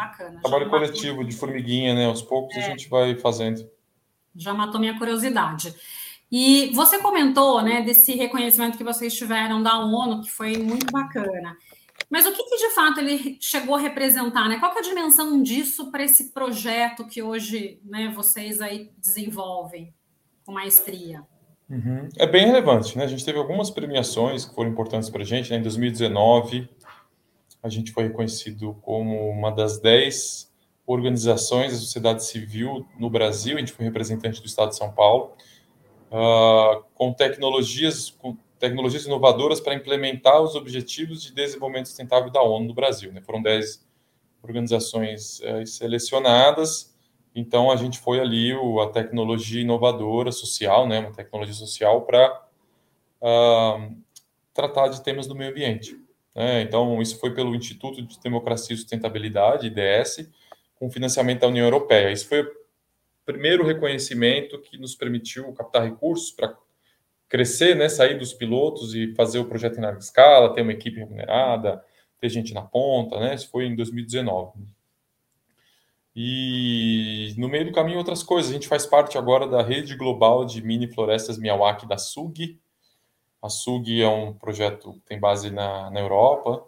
[0.00, 0.40] bacana.
[0.40, 2.06] Trabalho coletivo de formiguinha, né?
[2.06, 2.60] Aos poucos é.
[2.60, 3.68] a gente vai fazendo.
[4.34, 5.74] Já matou minha curiosidade.
[6.30, 11.56] E você comentou, né, desse reconhecimento que vocês tiveram da ONU, que foi muito bacana.
[12.08, 14.58] Mas o que, que, de fato ele chegou a representar, né?
[14.58, 19.92] Qual é a dimensão disso para esse projeto que hoje né, vocês aí desenvolvem
[20.44, 21.22] com maestria?
[21.68, 22.08] Uhum.
[22.16, 23.04] É bem relevante, né?
[23.04, 25.50] A gente teve algumas premiações que foram importantes para a gente.
[25.50, 25.58] Né?
[25.58, 26.68] Em 2019,
[27.62, 30.50] a gente foi reconhecido como uma das dez
[30.86, 33.56] organizações da sociedade civil no Brasil.
[33.56, 35.32] A gente foi representante do Estado de São Paulo,
[36.10, 42.68] uh, com tecnologias, com tecnologias inovadoras para implementar os Objetivos de Desenvolvimento Sustentável da ONU
[42.68, 43.12] no Brasil.
[43.12, 43.20] Né?
[43.20, 43.86] Foram 10
[44.42, 46.94] organizações é, selecionadas,
[47.34, 50.98] então a gente foi ali o, a tecnologia inovadora social, né?
[50.98, 52.42] uma tecnologia social para
[53.20, 53.96] uh,
[54.52, 55.99] tratar de temas do meio ambiente.
[56.34, 56.62] Né?
[56.62, 60.30] Então, isso foi pelo Instituto de Democracia e Sustentabilidade, IDS,
[60.74, 62.10] com financiamento da União Europeia.
[62.10, 62.50] Isso foi o
[63.24, 66.56] primeiro reconhecimento que nos permitiu captar recursos para
[67.28, 70.98] crescer, né, sair dos pilotos e fazer o projeto em larga escala, ter uma equipe
[70.98, 71.82] remunerada,
[72.20, 73.34] ter gente na ponta, né?
[73.34, 74.52] Isso foi em 2019.
[76.14, 78.50] E no meio do caminho outras coisas.
[78.50, 82.60] A gente faz parte agora da rede global de mini florestas Miyawaki da SUG.
[83.42, 86.64] A SUG é um projeto que tem base na, na Europa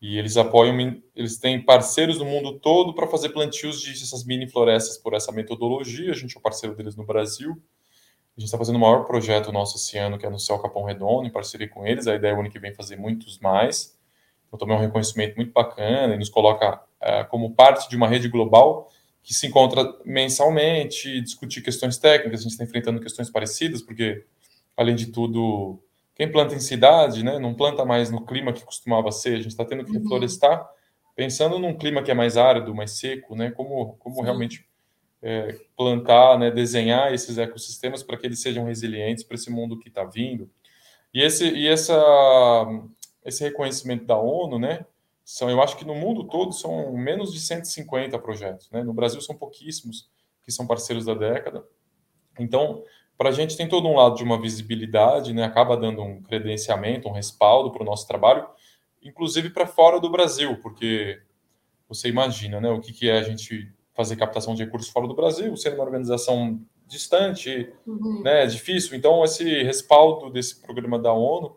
[0.00, 4.48] e eles apoiam, eles têm parceiros no mundo todo para fazer plantios de essas mini
[4.48, 6.10] florestas por essa metodologia.
[6.10, 7.52] A gente é parceiro deles no Brasil.
[8.36, 10.82] A gente está fazendo o maior projeto nosso esse ano, que é no Céu Capão
[10.82, 12.06] Redondo, em parceria com eles.
[12.06, 13.96] A ideia é o ano que vem fazer muitos mais.
[14.48, 18.08] Então, também é um reconhecimento muito bacana e nos coloca é, como parte de uma
[18.08, 18.90] rede global
[19.22, 22.40] que se encontra mensalmente, discutir questões técnicas.
[22.40, 24.24] A gente está enfrentando questões parecidas, porque,
[24.76, 25.78] além de tudo,
[26.14, 29.34] quem planta em cidade, né, não planta mais no clima que costumava ser.
[29.34, 29.98] A gente está tendo que uhum.
[30.02, 30.68] reflorestar,
[31.16, 34.66] pensando num clima que é mais árido, mais seco, né, como, como realmente
[35.22, 39.88] é, plantar, né, desenhar esses ecossistemas para que eles sejam resilientes para esse mundo que
[39.88, 40.50] está vindo.
[41.14, 41.94] E esse e essa
[43.24, 44.84] esse reconhecimento da ONU, né,
[45.24, 48.82] são eu acho que no mundo todo são menos de 150 projetos, né?
[48.82, 50.10] No Brasil são pouquíssimos
[50.42, 51.64] que são parceiros da década.
[52.38, 52.82] Então,
[53.16, 55.44] para a gente tem todo um lado de uma visibilidade, né?
[55.44, 58.46] Acaba dando um credenciamento, um respaldo para o nosso trabalho,
[59.02, 61.20] inclusive para fora do Brasil, porque
[61.88, 62.70] você imagina, né?
[62.70, 65.84] O que, que é a gente fazer captação de recursos fora do Brasil, sendo uma
[65.84, 68.22] organização distante, uhum.
[68.22, 68.96] né, é difícil.
[68.96, 71.56] Então, esse respaldo desse programa da ONU,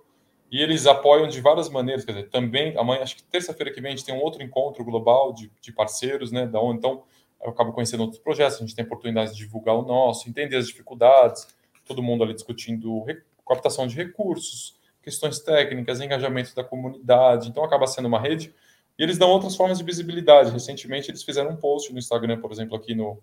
[0.51, 3.93] e eles apoiam de várias maneiras, quer dizer, também, amanhã, acho que terça-feira que vem,
[3.93, 7.03] a gente tem um outro encontro global de, de parceiros, né, da ONU, então
[7.43, 10.67] eu acabo conhecendo outros projetos, a gente tem oportunidade de divulgar o nosso, entender as
[10.67, 11.47] dificuldades,
[11.85, 13.05] todo mundo ali discutindo
[13.47, 18.53] captação de recursos, questões técnicas, engajamento da comunidade, então acaba sendo uma rede
[18.97, 20.51] e eles dão outras formas de visibilidade.
[20.51, 23.21] Recentemente, eles fizeram um post no Instagram, por exemplo, aqui no.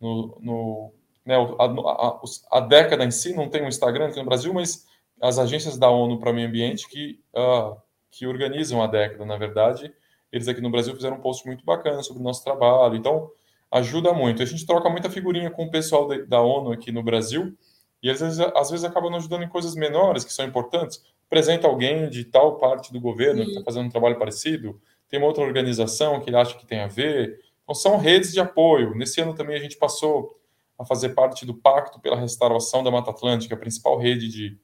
[0.00, 0.92] no, no
[1.24, 4.86] né, a, a, a, década em si não tem um Instagram aqui no Brasil, mas
[5.20, 7.76] as agências da ONU para o Meio Ambiente que, uh,
[8.10, 9.92] que organizam a década, na verdade,
[10.34, 12.96] eles aqui no Brasil fizeram um post muito bacana sobre o nosso trabalho.
[12.96, 13.30] Então,
[13.70, 14.42] ajuda muito.
[14.42, 17.56] A gente troca muita figurinha com o pessoal da ONU aqui no Brasil
[18.02, 21.02] e eles às vezes acabam nos ajudando em coisas menores que são importantes.
[21.26, 23.44] Apresenta alguém de tal parte do governo Sim.
[23.44, 24.80] que está fazendo um trabalho parecido
[25.14, 27.38] tem uma outra organização que ele acha que tem a ver.
[27.62, 28.96] Então, são redes de apoio.
[28.96, 30.40] Nesse ano também a gente passou
[30.76, 34.58] a fazer parte do Pacto pela Restauração da Mata Atlântica, a principal rede de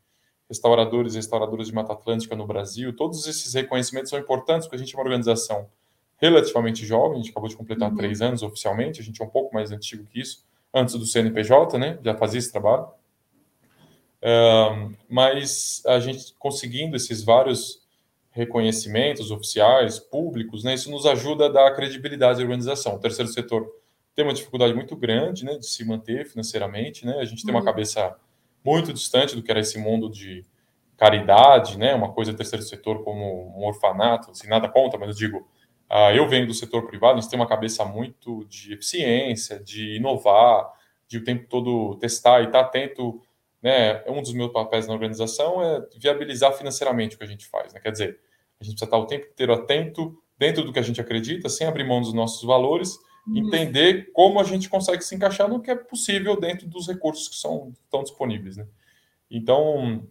[0.51, 2.95] restauradores e restauradoras de Mata Atlântica no Brasil.
[2.95, 5.69] Todos esses reconhecimentos são importantes porque a gente é uma organização
[6.19, 7.97] relativamente jovem, a gente acabou de completar uhum.
[7.97, 11.79] três anos oficialmente, a gente é um pouco mais antigo que isso, antes do CNPJ,
[11.79, 11.99] né?
[12.05, 12.89] Já fazia esse trabalho.
[14.23, 17.81] Um, mas a gente conseguindo esses vários
[18.33, 22.97] reconhecimentos oficiais, públicos, né, isso nos ajuda a dar credibilidade à organização.
[22.97, 23.67] O terceiro setor
[24.15, 27.61] tem uma dificuldade muito grande né, de se manter financeiramente, né, a gente tem uma
[27.61, 27.67] uhum.
[27.67, 28.15] cabeça
[28.65, 30.45] muito distante do que era esse mundo de
[30.97, 35.15] caridade, né, uma coisa do terceiro setor como um orfanato, assim, nada contra, mas eu
[35.15, 35.49] digo,
[35.93, 39.97] Ah, eu venho do setor privado, a gente tem uma cabeça muito de eficiência, de
[39.97, 40.71] inovar,
[41.09, 43.21] de o tempo todo testar e estar tá atento.
[43.61, 44.01] Né?
[44.07, 47.75] Um dos meus papéis na organização é viabilizar financeiramente o que a gente faz.
[47.75, 47.81] Né?
[47.81, 48.21] Quer dizer,
[48.61, 51.67] a gente precisa estar o tempo inteiro atento dentro do que a gente acredita, sem
[51.67, 52.97] abrir mão dos nossos valores.
[53.29, 57.37] Entender como a gente consegue se encaixar no que é possível dentro dos recursos que
[57.37, 58.57] são estão disponíveis.
[58.57, 58.67] Né?
[59.31, 60.07] Então,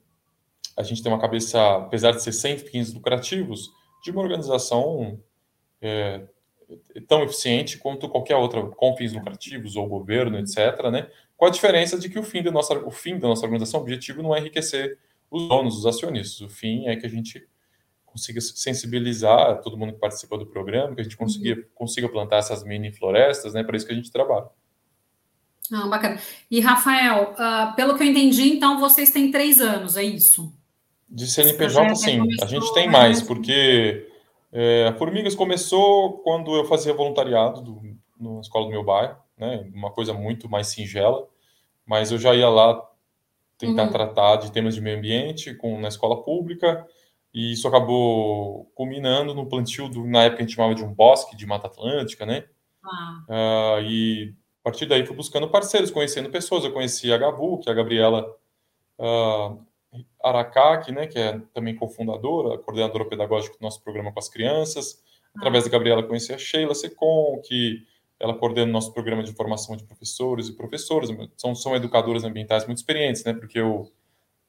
[0.77, 3.69] a gente tem uma cabeça, apesar de ser sem fins lucrativos,
[4.03, 5.19] de uma organização
[5.81, 6.25] é,
[7.07, 10.89] tão eficiente quanto qualquer outra com fins lucrativos ou governo, etc.
[10.91, 11.09] Né?
[11.35, 13.83] Com a diferença de que o fim da nossa, o fim da nossa organização, o
[13.83, 14.97] objetivo não é enriquecer
[15.29, 16.41] os donos, os acionistas.
[16.41, 17.45] O fim é que a gente
[18.11, 21.67] consiga sensibilizar todo mundo que participa do programa, que a gente consiga, uhum.
[21.75, 23.63] consiga plantar essas mini florestas, né?
[23.63, 24.47] Para isso que a gente trabalha.
[25.71, 26.19] Ah, bacana.
[26.49, 30.51] E, Rafael, uh, pelo que eu entendi, então vocês têm três anos, é isso?
[31.07, 32.19] De CNPJ, sim.
[32.19, 34.07] Começou, a gente tem mais, porque
[34.51, 37.81] é, a Formigas começou quando eu fazia voluntariado do,
[38.19, 39.67] na escola do meu bairro, né?
[39.73, 41.27] Uma coisa muito mais singela,
[41.85, 42.79] mas eu já ia lá
[43.57, 43.91] tentar uhum.
[43.91, 46.87] tratar de temas de meio ambiente com, na escola pública,
[47.33, 51.35] e isso acabou culminando no plantio, do, na época a gente chamava de um bosque
[51.35, 52.45] de Mata Atlântica, né?
[52.83, 53.79] Ah.
[53.79, 56.63] Uh, e a partir daí fui buscando parceiros, conhecendo pessoas.
[56.63, 58.35] Eu conheci a Gabu, que é a Gabriela
[58.97, 59.59] uh,
[60.23, 65.01] Aracaki, né, que é também cofundadora, coordenadora pedagógica do nosso programa com as crianças.
[65.35, 67.85] Através da Gabriela conheci a Sheila Secon, que
[68.19, 71.09] ela coordena o nosso programa de formação de professores e professoras.
[71.37, 73.91] São, são educadoras ambientais muito experientes, né, porque eu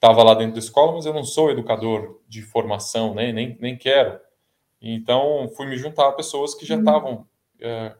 [0.00, 3.76] estava lá dentro da escola, mas eu não sou educador de formação, né, nem, nem
[3.76, 4.18] quero.
[4.80, 6.80] Então, fui me juntar a pessoas que já uhum.
[6.80, 7.26] estavam
[7.60, 7.94] é,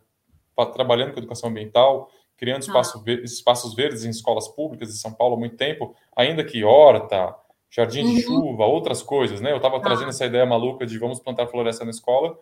[0.72, 3.10] trabalhando com educação ambiental, criando espaço, ah.
[3.22, 7.36] espaços verdes em escolas públicas de São Paulo há muito tempo, ainda que horta,
[7.70, 8.40] jardim de uhum.
[8.40, 9.52] chuva, outras coisas, né?
[9.52, 9.80] Eu estava ah.
[9.80, 12.38] trazendo essa ideia maluca de vamos plantar floresta na escola,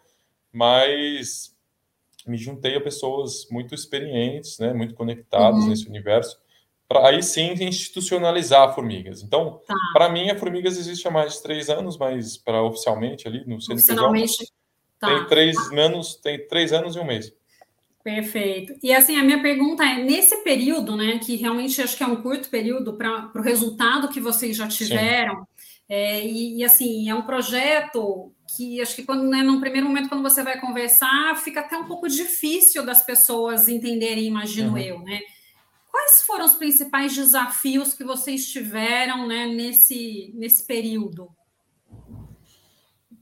[0.53, 1.53] mas
[2.25, 5.71] me juntei a pessoas muito experientes, né, muito conectadas uhum.
[5.71, 6.39] nesse universo,
[6.89, 9.23] para aí sim institucionalizar formigas.
[9.23, 9.75] Então, tá.
[9.93, 13.61] para mim, a formigas existe há mais de três anos, mas para oficialmente ali no
[13.61, 14.47] CNPJ,
[14.99, 15.09] tá.
[15.09, 17.33] tem três anos, tem três anos e um mês.
[18.03, 18.73] Perfeito.
[18.83, 22.23] E assim, a minha pergunta é: nesse período, né, que realmente acho que é um
[22.23, 25.47] curto período para o resultado que vocês já tiveram,
[25.87, 30.09] é, e, e, assim, é um projeto que acho que quando, né, num primeiro momento,
[30.09, 34.79] quando você vai conversar, fica até um pouco difícil das pessoas entenderem, imagino uhum.
[34.79, 35.21] eu, né?
[35.91, 41.29] Quais foram os principais desafios que vocês tiveram né, nesse, nesse período?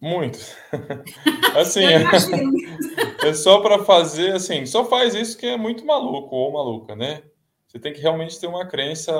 [0.00, 0.38] Muito.
[1.56, 6.52] assim, é, é só para fazer, assim, só faz isso que é muito maluco ou
[6.52, 7.22] maluca, né?
[7.66, 9.12] Você tem que realmente ter uma crença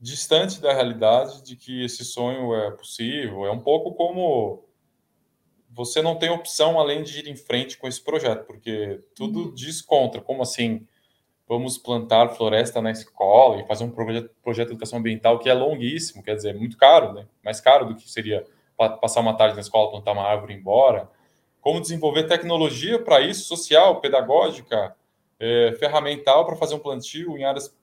[0.00, 3.46] distante da realidade de que esse sonho é possível.
[3.46, 4.64] É um pouco como
[5.70, 9.54] você não tem opção além de ir em frente com esse projeto, porque tudo uhum.
[9.54, 10.20] diz contra.
[10.20, 10.86] Como assim?
[11.52, 15.52] Vamos plantar floresta na escola e fazer um projeto, projeto de educação ambiental que é
[15.52, 17.26] longuíssimo, quer dizer, muito caro, né?
[17.44, 18.42] Mais caro do que seria
[19.02, 21.10] passar uma tarde na escola, plantar uma árvore e ir embora.
[21.60, 24.96] Como desenvolver tecnologia para isso, social, pedagógica,
[25.38, 27.76] é, ferramental para fazer um plantio em áreas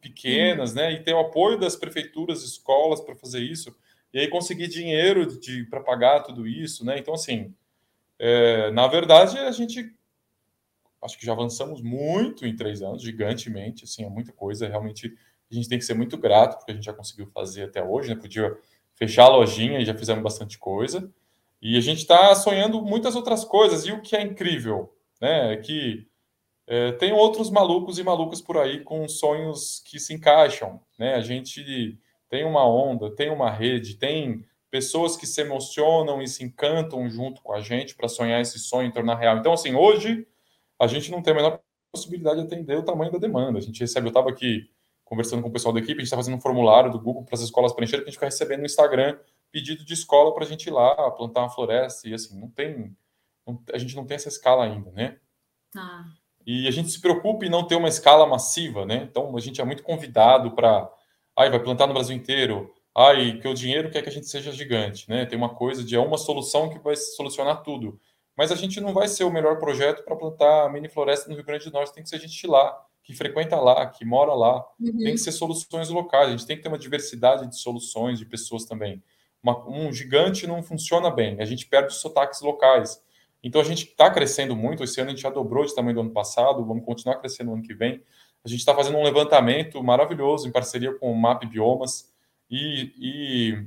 [0.00, 0.76] pequenas, uhum.
[0.76, 0.92] né?
[0.92, 3.74] E ter o apoio das prefeituras, escolas para fazer isso.
[4.14, 5.26] E aí conseguir dinheiro
[5.68, 6.96] para pagar tudo isso, né?
[6.96, 7.52] Então, assim,
[8.20, 9.95] é, na verdade, a gente
[11.02, 14.68] acho que já avançamos muito em três anos, gigantemente, assim, é muita coisa.
[14.68, 15.12] Realmente,
[15.50, 18.08] a gente tem que ser muito grato porque a gente já conseguiu fazer até hoje,
[18.08, 18.20] né?
[18.20, 18.56] Podia
[18.94, 21.12] fechar a lojinha e já fizemos bastante coisa.
[21.60, 23.86] E a gente está sonhando muitas outras coisas.
[23.86, 26.06] E o que é incrível, né, é que
[26.66, 31.14] é, tem outros malucos e malucas por aí com sonhos que se encaixam, né?
[31.14, 36.44] A gente tem uma onda, tem uma rede, tem pessoas que se emocionam e se
[36.44, 39.38] encantam junto com a gente para sonhar esse sonho e tornar real.
[39.38, 40.26] Então, assim, hoje
[40.78, 41.60] a gente não tem a menor
[41.92, 43.58] possibilidade de atender o tamanho da demanda.
[43.58, 44.70] A gente recebe, eu estava aqui
[45.04, 47.36] conversando com o pessoal da equipe, a gente está fazendo um formulário do Google para
[47.36, 49.16] as escolas preencherem, que a gente fica recebendo no Instagram
[49.52, 52.94] pedido de escola para a gente ir lá plantar uma floresta, e assim, não tem,
[53.46, 55.18] não, a gente não tem essa escala ainda, né?
[55.70, 56.04] Tá.
[56.44, 59.06] E a gente se preocupa em não ter uma escala massiva, né?
[59.08, 60.90] Então, a gente é muito convidado para,
[61.36, 64.50] ai, vai plantar no Brasil inteiro, ai, que o dinheiro quer que a gente seja
[64.50, 65.24] gigante, né?
[65.24, 68.00] Tem uma coisa de é uma solução que vai solucionar tudo.
[68.36, 71.44] Mas a gente não vai ser o melhor projeto para plantar mini floresta no Rio
[71.44, 74.66] Grande do Norte, tem que ser a gente lá que frequenta lá, que mora lá.
[74.80, 74.98] Uhum.
[74.98, 76.26] Tem que ser soluções locais.
[76.26, 79.00] A gente tem que ter uma diversidade de soluções, de pessoas também.
[79.40, 81.40] Uma, um gigante não funciona bem.
[81.40, 83.00] A gente perde os sotaques locais.
[83.44, 84.82] Então a gente está crescendo muito.
[84.82, 86.64] Esse ano a gente já dobrou de tamanho do ano passado.
[86.64, 88.02] Vamos continuar crescendo no ano que vem.
[88.44, 92.12] A gente está fazendo um levantamento maravilhoso em parceria com o MAP Biomas
[92.50, 93.66] e, e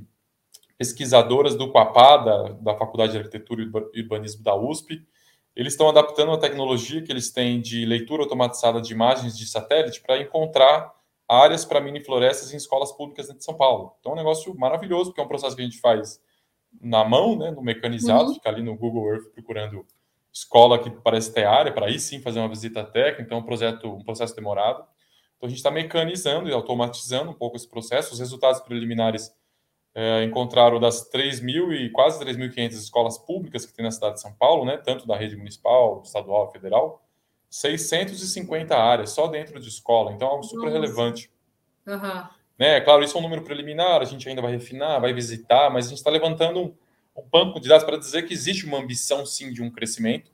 [0.80, 3.62] pesquisadoras do Quapá, da, da Faculdade de Arquitetura
[3.92, 5.06] e Urbanismo da USP
[5.54, 10.00] eles estão adaptando a tecnologia que eles têm de leitura automatizada de imagens de satélite
[10.00, 10.90] para encontrar
[11.28, 13.94] áreas para mini florestas em escolas públicas dentro de São Paulo.
[14.00, 16.18] Então é um negócio maravilhoso, porque é um processo que a gente faz
[16.80, 18.34] na mão, né, no mecanizado, uhum.
[18.34, 19.84] fica ali no Google Earth procurando
[20.32, 23.44] escola que parece ter área para aí sim fazer uma visita técnica, então é um
[23.44, 24.82] projeto, um processo demorado.
[25.36, 28.12] Então a gente está mecanizando e automatizando um pouco esse processo.
[28.12, 29.30] Os resultados preliminares
[29.94, 34.20] é, encontraram das 3 mil e quase 3.500 escolas públicas que tem na cidade de
[34.20, 37.04] São Paulo, né, tanto da rede municipal, estadual, federal,
[37.48, 40.12] 650 áreas só dentro de escola.
[40.12, 40.72] Então é algo super Nossa.
[40.72, 41.30] relevante.
[41.86, 42.24] Uhum.
[42.58, 45.86] Né, claro, isso é um número preliminar, a gente ainda vai refinar, vai visitar, mas
[45.86, 46.74] a gente está levantando um,
[47.16, 50.30] um banco de dados para dizer que existe uma ambição, sim, de um crescimento,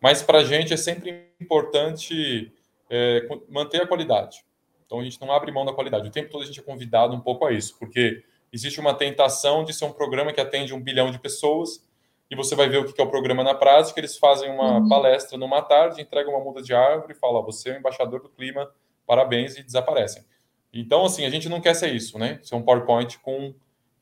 [0.00, 2.52] mas para a gente é sempre importante
[2.88, 4.44] é, manter a qualidade.
[4.86, 6.06] Então a gente não abre mão da qualidade.
[6.06, 8.22] O tempo todo a gente é convidado um pouco a isso, porque
[8.56, 11.84] existe uma tentação de ser um programa que atende um bilhão de pessoas
[12.30, 14.00] e você vai ver o que é o programa na prática.
[14.00, 14.88] Eles fazem uma uhum.
[14.88, 18.30] palestra numa tarde, entregam uma muda de árvore e falam: você é o embaixador do
[18.30, 18.68] clima,
[19.06, 20.24] parabéns, e desaparecem.
[20.72, 22.40] Então, assim, a gente não quer ser isso, né?
[22.42, 23.54] Ser um PowerPoint com,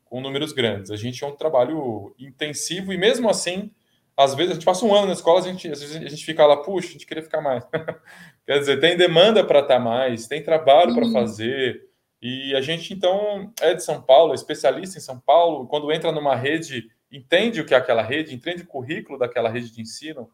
[0.05, 0.89] com números grandes.
[0.89, 3.71] A gente é um trabalho intensivo e, mesmo assim,
[4.17, 6.25] às vezes a gente passa um ano na escola, a gente, às vezes a gente
[6.25, 7.63] fica lá, puxa, a gente queria ficar mais.
[8.47, 10.95] Quer dizer, tem demanda para estar mais, tem trabalho uhum.
[10.95, 11.84] para fazer.
[12.27, 15.67] E a gente, então, é de São Paulo, é especialista em São Paulo.
[15.67, 19.69] Quando entra numa rede, entende o que é aquela rede, entende o currículo daquela rede
[19.69, 20.27] de ensino.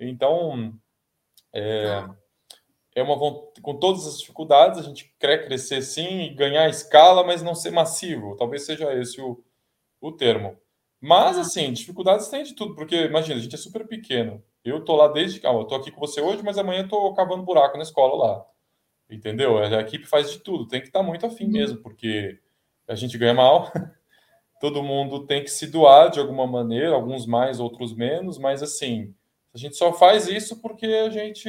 [0.00, 0.72] Então,
[1.52, 2.02] é,
[2.94, 3.18] é uma
[3.60, 7.72] com todas as dificuldades, a gente quer crescer sim e ganhar escala, mas não ser
[7.72, 8.34] massivo.
[8.38, 9.44] Talvez seja esse o,
[10.00, 10.58] o termo.
[10.98, 14.42] Mas, assim, dificuldades tem de tudo, porque, imagina, a gente é super pequeno.
[14.64, 15.46] Eu tô lá desde.
[15.46, 18.16] Ah, eu tô aqui com você hoje, mas amanhã eu tô cavando buraco na escola
[18.16, 18.46] lá.
[19.10, 19.58] Entendeu?
[19.58, 20.66] A equipe faz de tudo.
[20.66, 21.52] Tem que estar tá muito afim uhum.
[21.52, 22.38] mesmo, porque
[22.88, 23.70] a gente ganha mal.
[24.60, 29.14] Todo mundo tem que se doar de alguma maneira, alguns mais, outros menos, mas assim,
[29.54, 31.48] a gente só faz isso porque a gente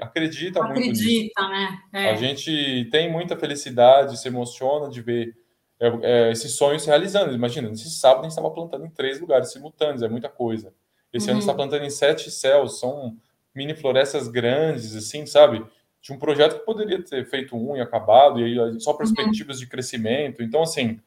[0.00, 1.02] acredita, acredita muito nisso.
[1.02, 1.78] Acredita, né?
[1.92, 2.10] É.
[2.10, 5.34] A gente tem muita felicidade, se emociona de ver
[5.78, 7.32] é, é, esse sonho se realizando.
[7.32, 10.74] Imagina, nesse sábado a gente estava plantando em três lugares simultâneos, é muita coisa.
[11.12, 11.32] Esse uhum.
[11.32, 13.16] ano está plantando em sete céus, são
[13.54, 15.64] mini florestas grandes, assim, sabe?
[16.00, 19.64] De um projeto que poderia ter feito um e acabado, e aí só perspectivas uhum.
[19.64, 20.42] de crescimento.
[20.42, 20.98] Então, assim,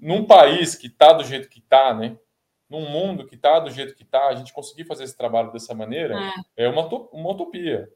[0.00, 2.16] num país que está do jeito que está, né?
[2.68, 5.74] Num mundo que está do jeito que está, a gente conseguir fazer esse trabalho dessa
[5.74, 6.14] maneira
[6.56, 7.88] é, é uma, uma utopia.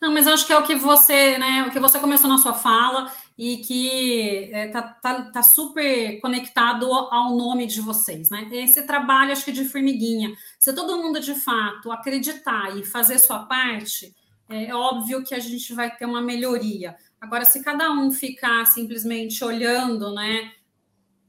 [0.00, 2.54] Não, mas acho que é o que você, né, o que você começou na sua
[2.54, 8.48] fala e que é, tá, tá, tá, super conectado ao nome de vocês, né?
[8.50, 10.34] Esse trabalho, acho que de formiguinha.
[10.58, 14.14] Se todo mundo de fato acreditar e fazer sua parte,
[14.48, 16.96] é óbvio que a gente vai ter uma melhoria.
[17.20, 20.52] Agora, se cada um ficar simplesmente olhando, né,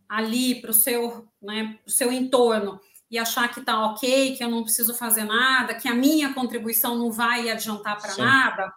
[0.08, 2.80] ali para o seu, né, pro seu entorno
[3.12, 6.96] e achar que está ok, que eu não preciso fazer nada, que a minha contribuição
[6.96, 8.74] não vai adiantar para nada,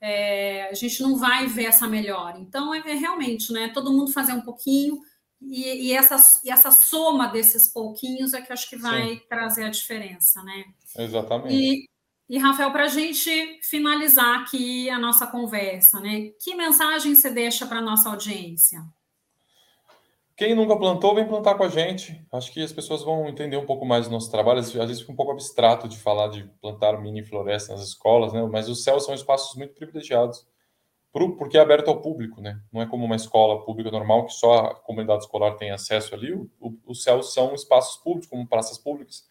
[0.00, 2.38] é, a gente não vai ver essa melhora.
[2.38, 3.68] Então, é, é, realmente, né?
[3.68, 5.00] Todo mundo fazer um pouquinho
[5.40, 9.20] e, e, essa, e essa soma desses pouquinhos é que acho que vai Sim.
[9.28, 10.64] trazer a diferença, né?
[10.98, 11.54] Exatamente.
[11.54, 11.88] E,
[12.32, 16.30] e Rafael, para a gente finalizar aqui a nossa conversa, né?
[16.42, 18.82] Que mensagem você deixa para a nossa audiência?
[20.34, 22.26] Quem nunca plantou, vem plantar com a gente.
[22.32, 24.60] Acho que as pessoas vão entender um pouco mais do nosso trabalho.
[24.60, 28.42] Às vezes fica um pouco abstrato de falar de plantar mini florestas nas escolas, né?
[28.50, 30.46] Mas os céus são espaços muito privilegiados,
[31.36, 32.58] porque é aberto ao público, né?
[32.72, 36.32] Não é como uma escola pública normal que só a comunidade escolar tem acesso ali.
[36.86, 39.30] Os céus são espaços públicos, como praças públicas.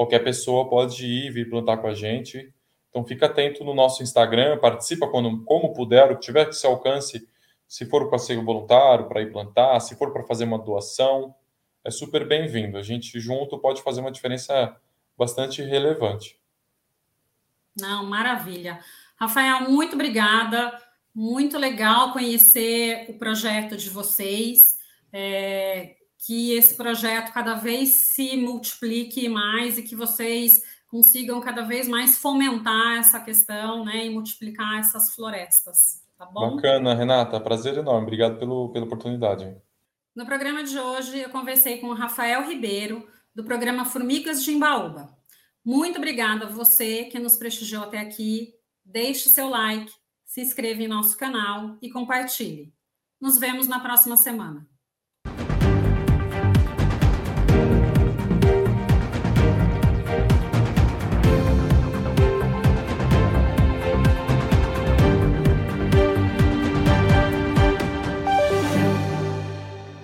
[0.00, 2.50] Qualquer pessoa pode ir vir plantar com a gente.
[2.88, 6.66] Então fica atento no nosso Instagram, participa quando como puder, o que tiver que se
[6.66, 7.28] alcance
[7.68, 11.34] se for para ser voluntário, para ir plantar, se for para fazer uma doação,
[11.84, 12.78] é super bem-vindo.
[12.78, 14.74] A gente junto pode fazer uma diferença
[15.18, 16.40] bastante relevante.
[17.78, 18.80] Não, maravilha.
[19.16, 20.80] Rafael, muito obrigada.
[21.14, 24.78] Muito legal conhecer o projeto de vocês.
[25.12, 25.96] É,
[26.26, 32.18] que esse projeto cada vez se multiplique mais e que vocês consigam cada vez mais
[32.18, 36.02] fomentar essa questão né, e multiplicar essas florestas.
[36.18, 36.56] Tá bom?
[36.56, 37.40] Bacana, Renata.
[37.40, 38.02] Prazer enorme.
[38.02, 39.56] Obrigado pelo, pela oportunidade.
[40.14, 45.16] No programa de hoje, eu conversei com o Rafael Ribeiro, do programa Formigas de Embaúba.
[45.64, 48.52] Muito obrigada a você que nos prestigiou até aqui.
[48.84, 49.92] Deixe seu like,
[50.24, 52.74] se inscreva em nosso canal e compartilhe.
[53.20, 54.66] Nos vemos na próxima semana.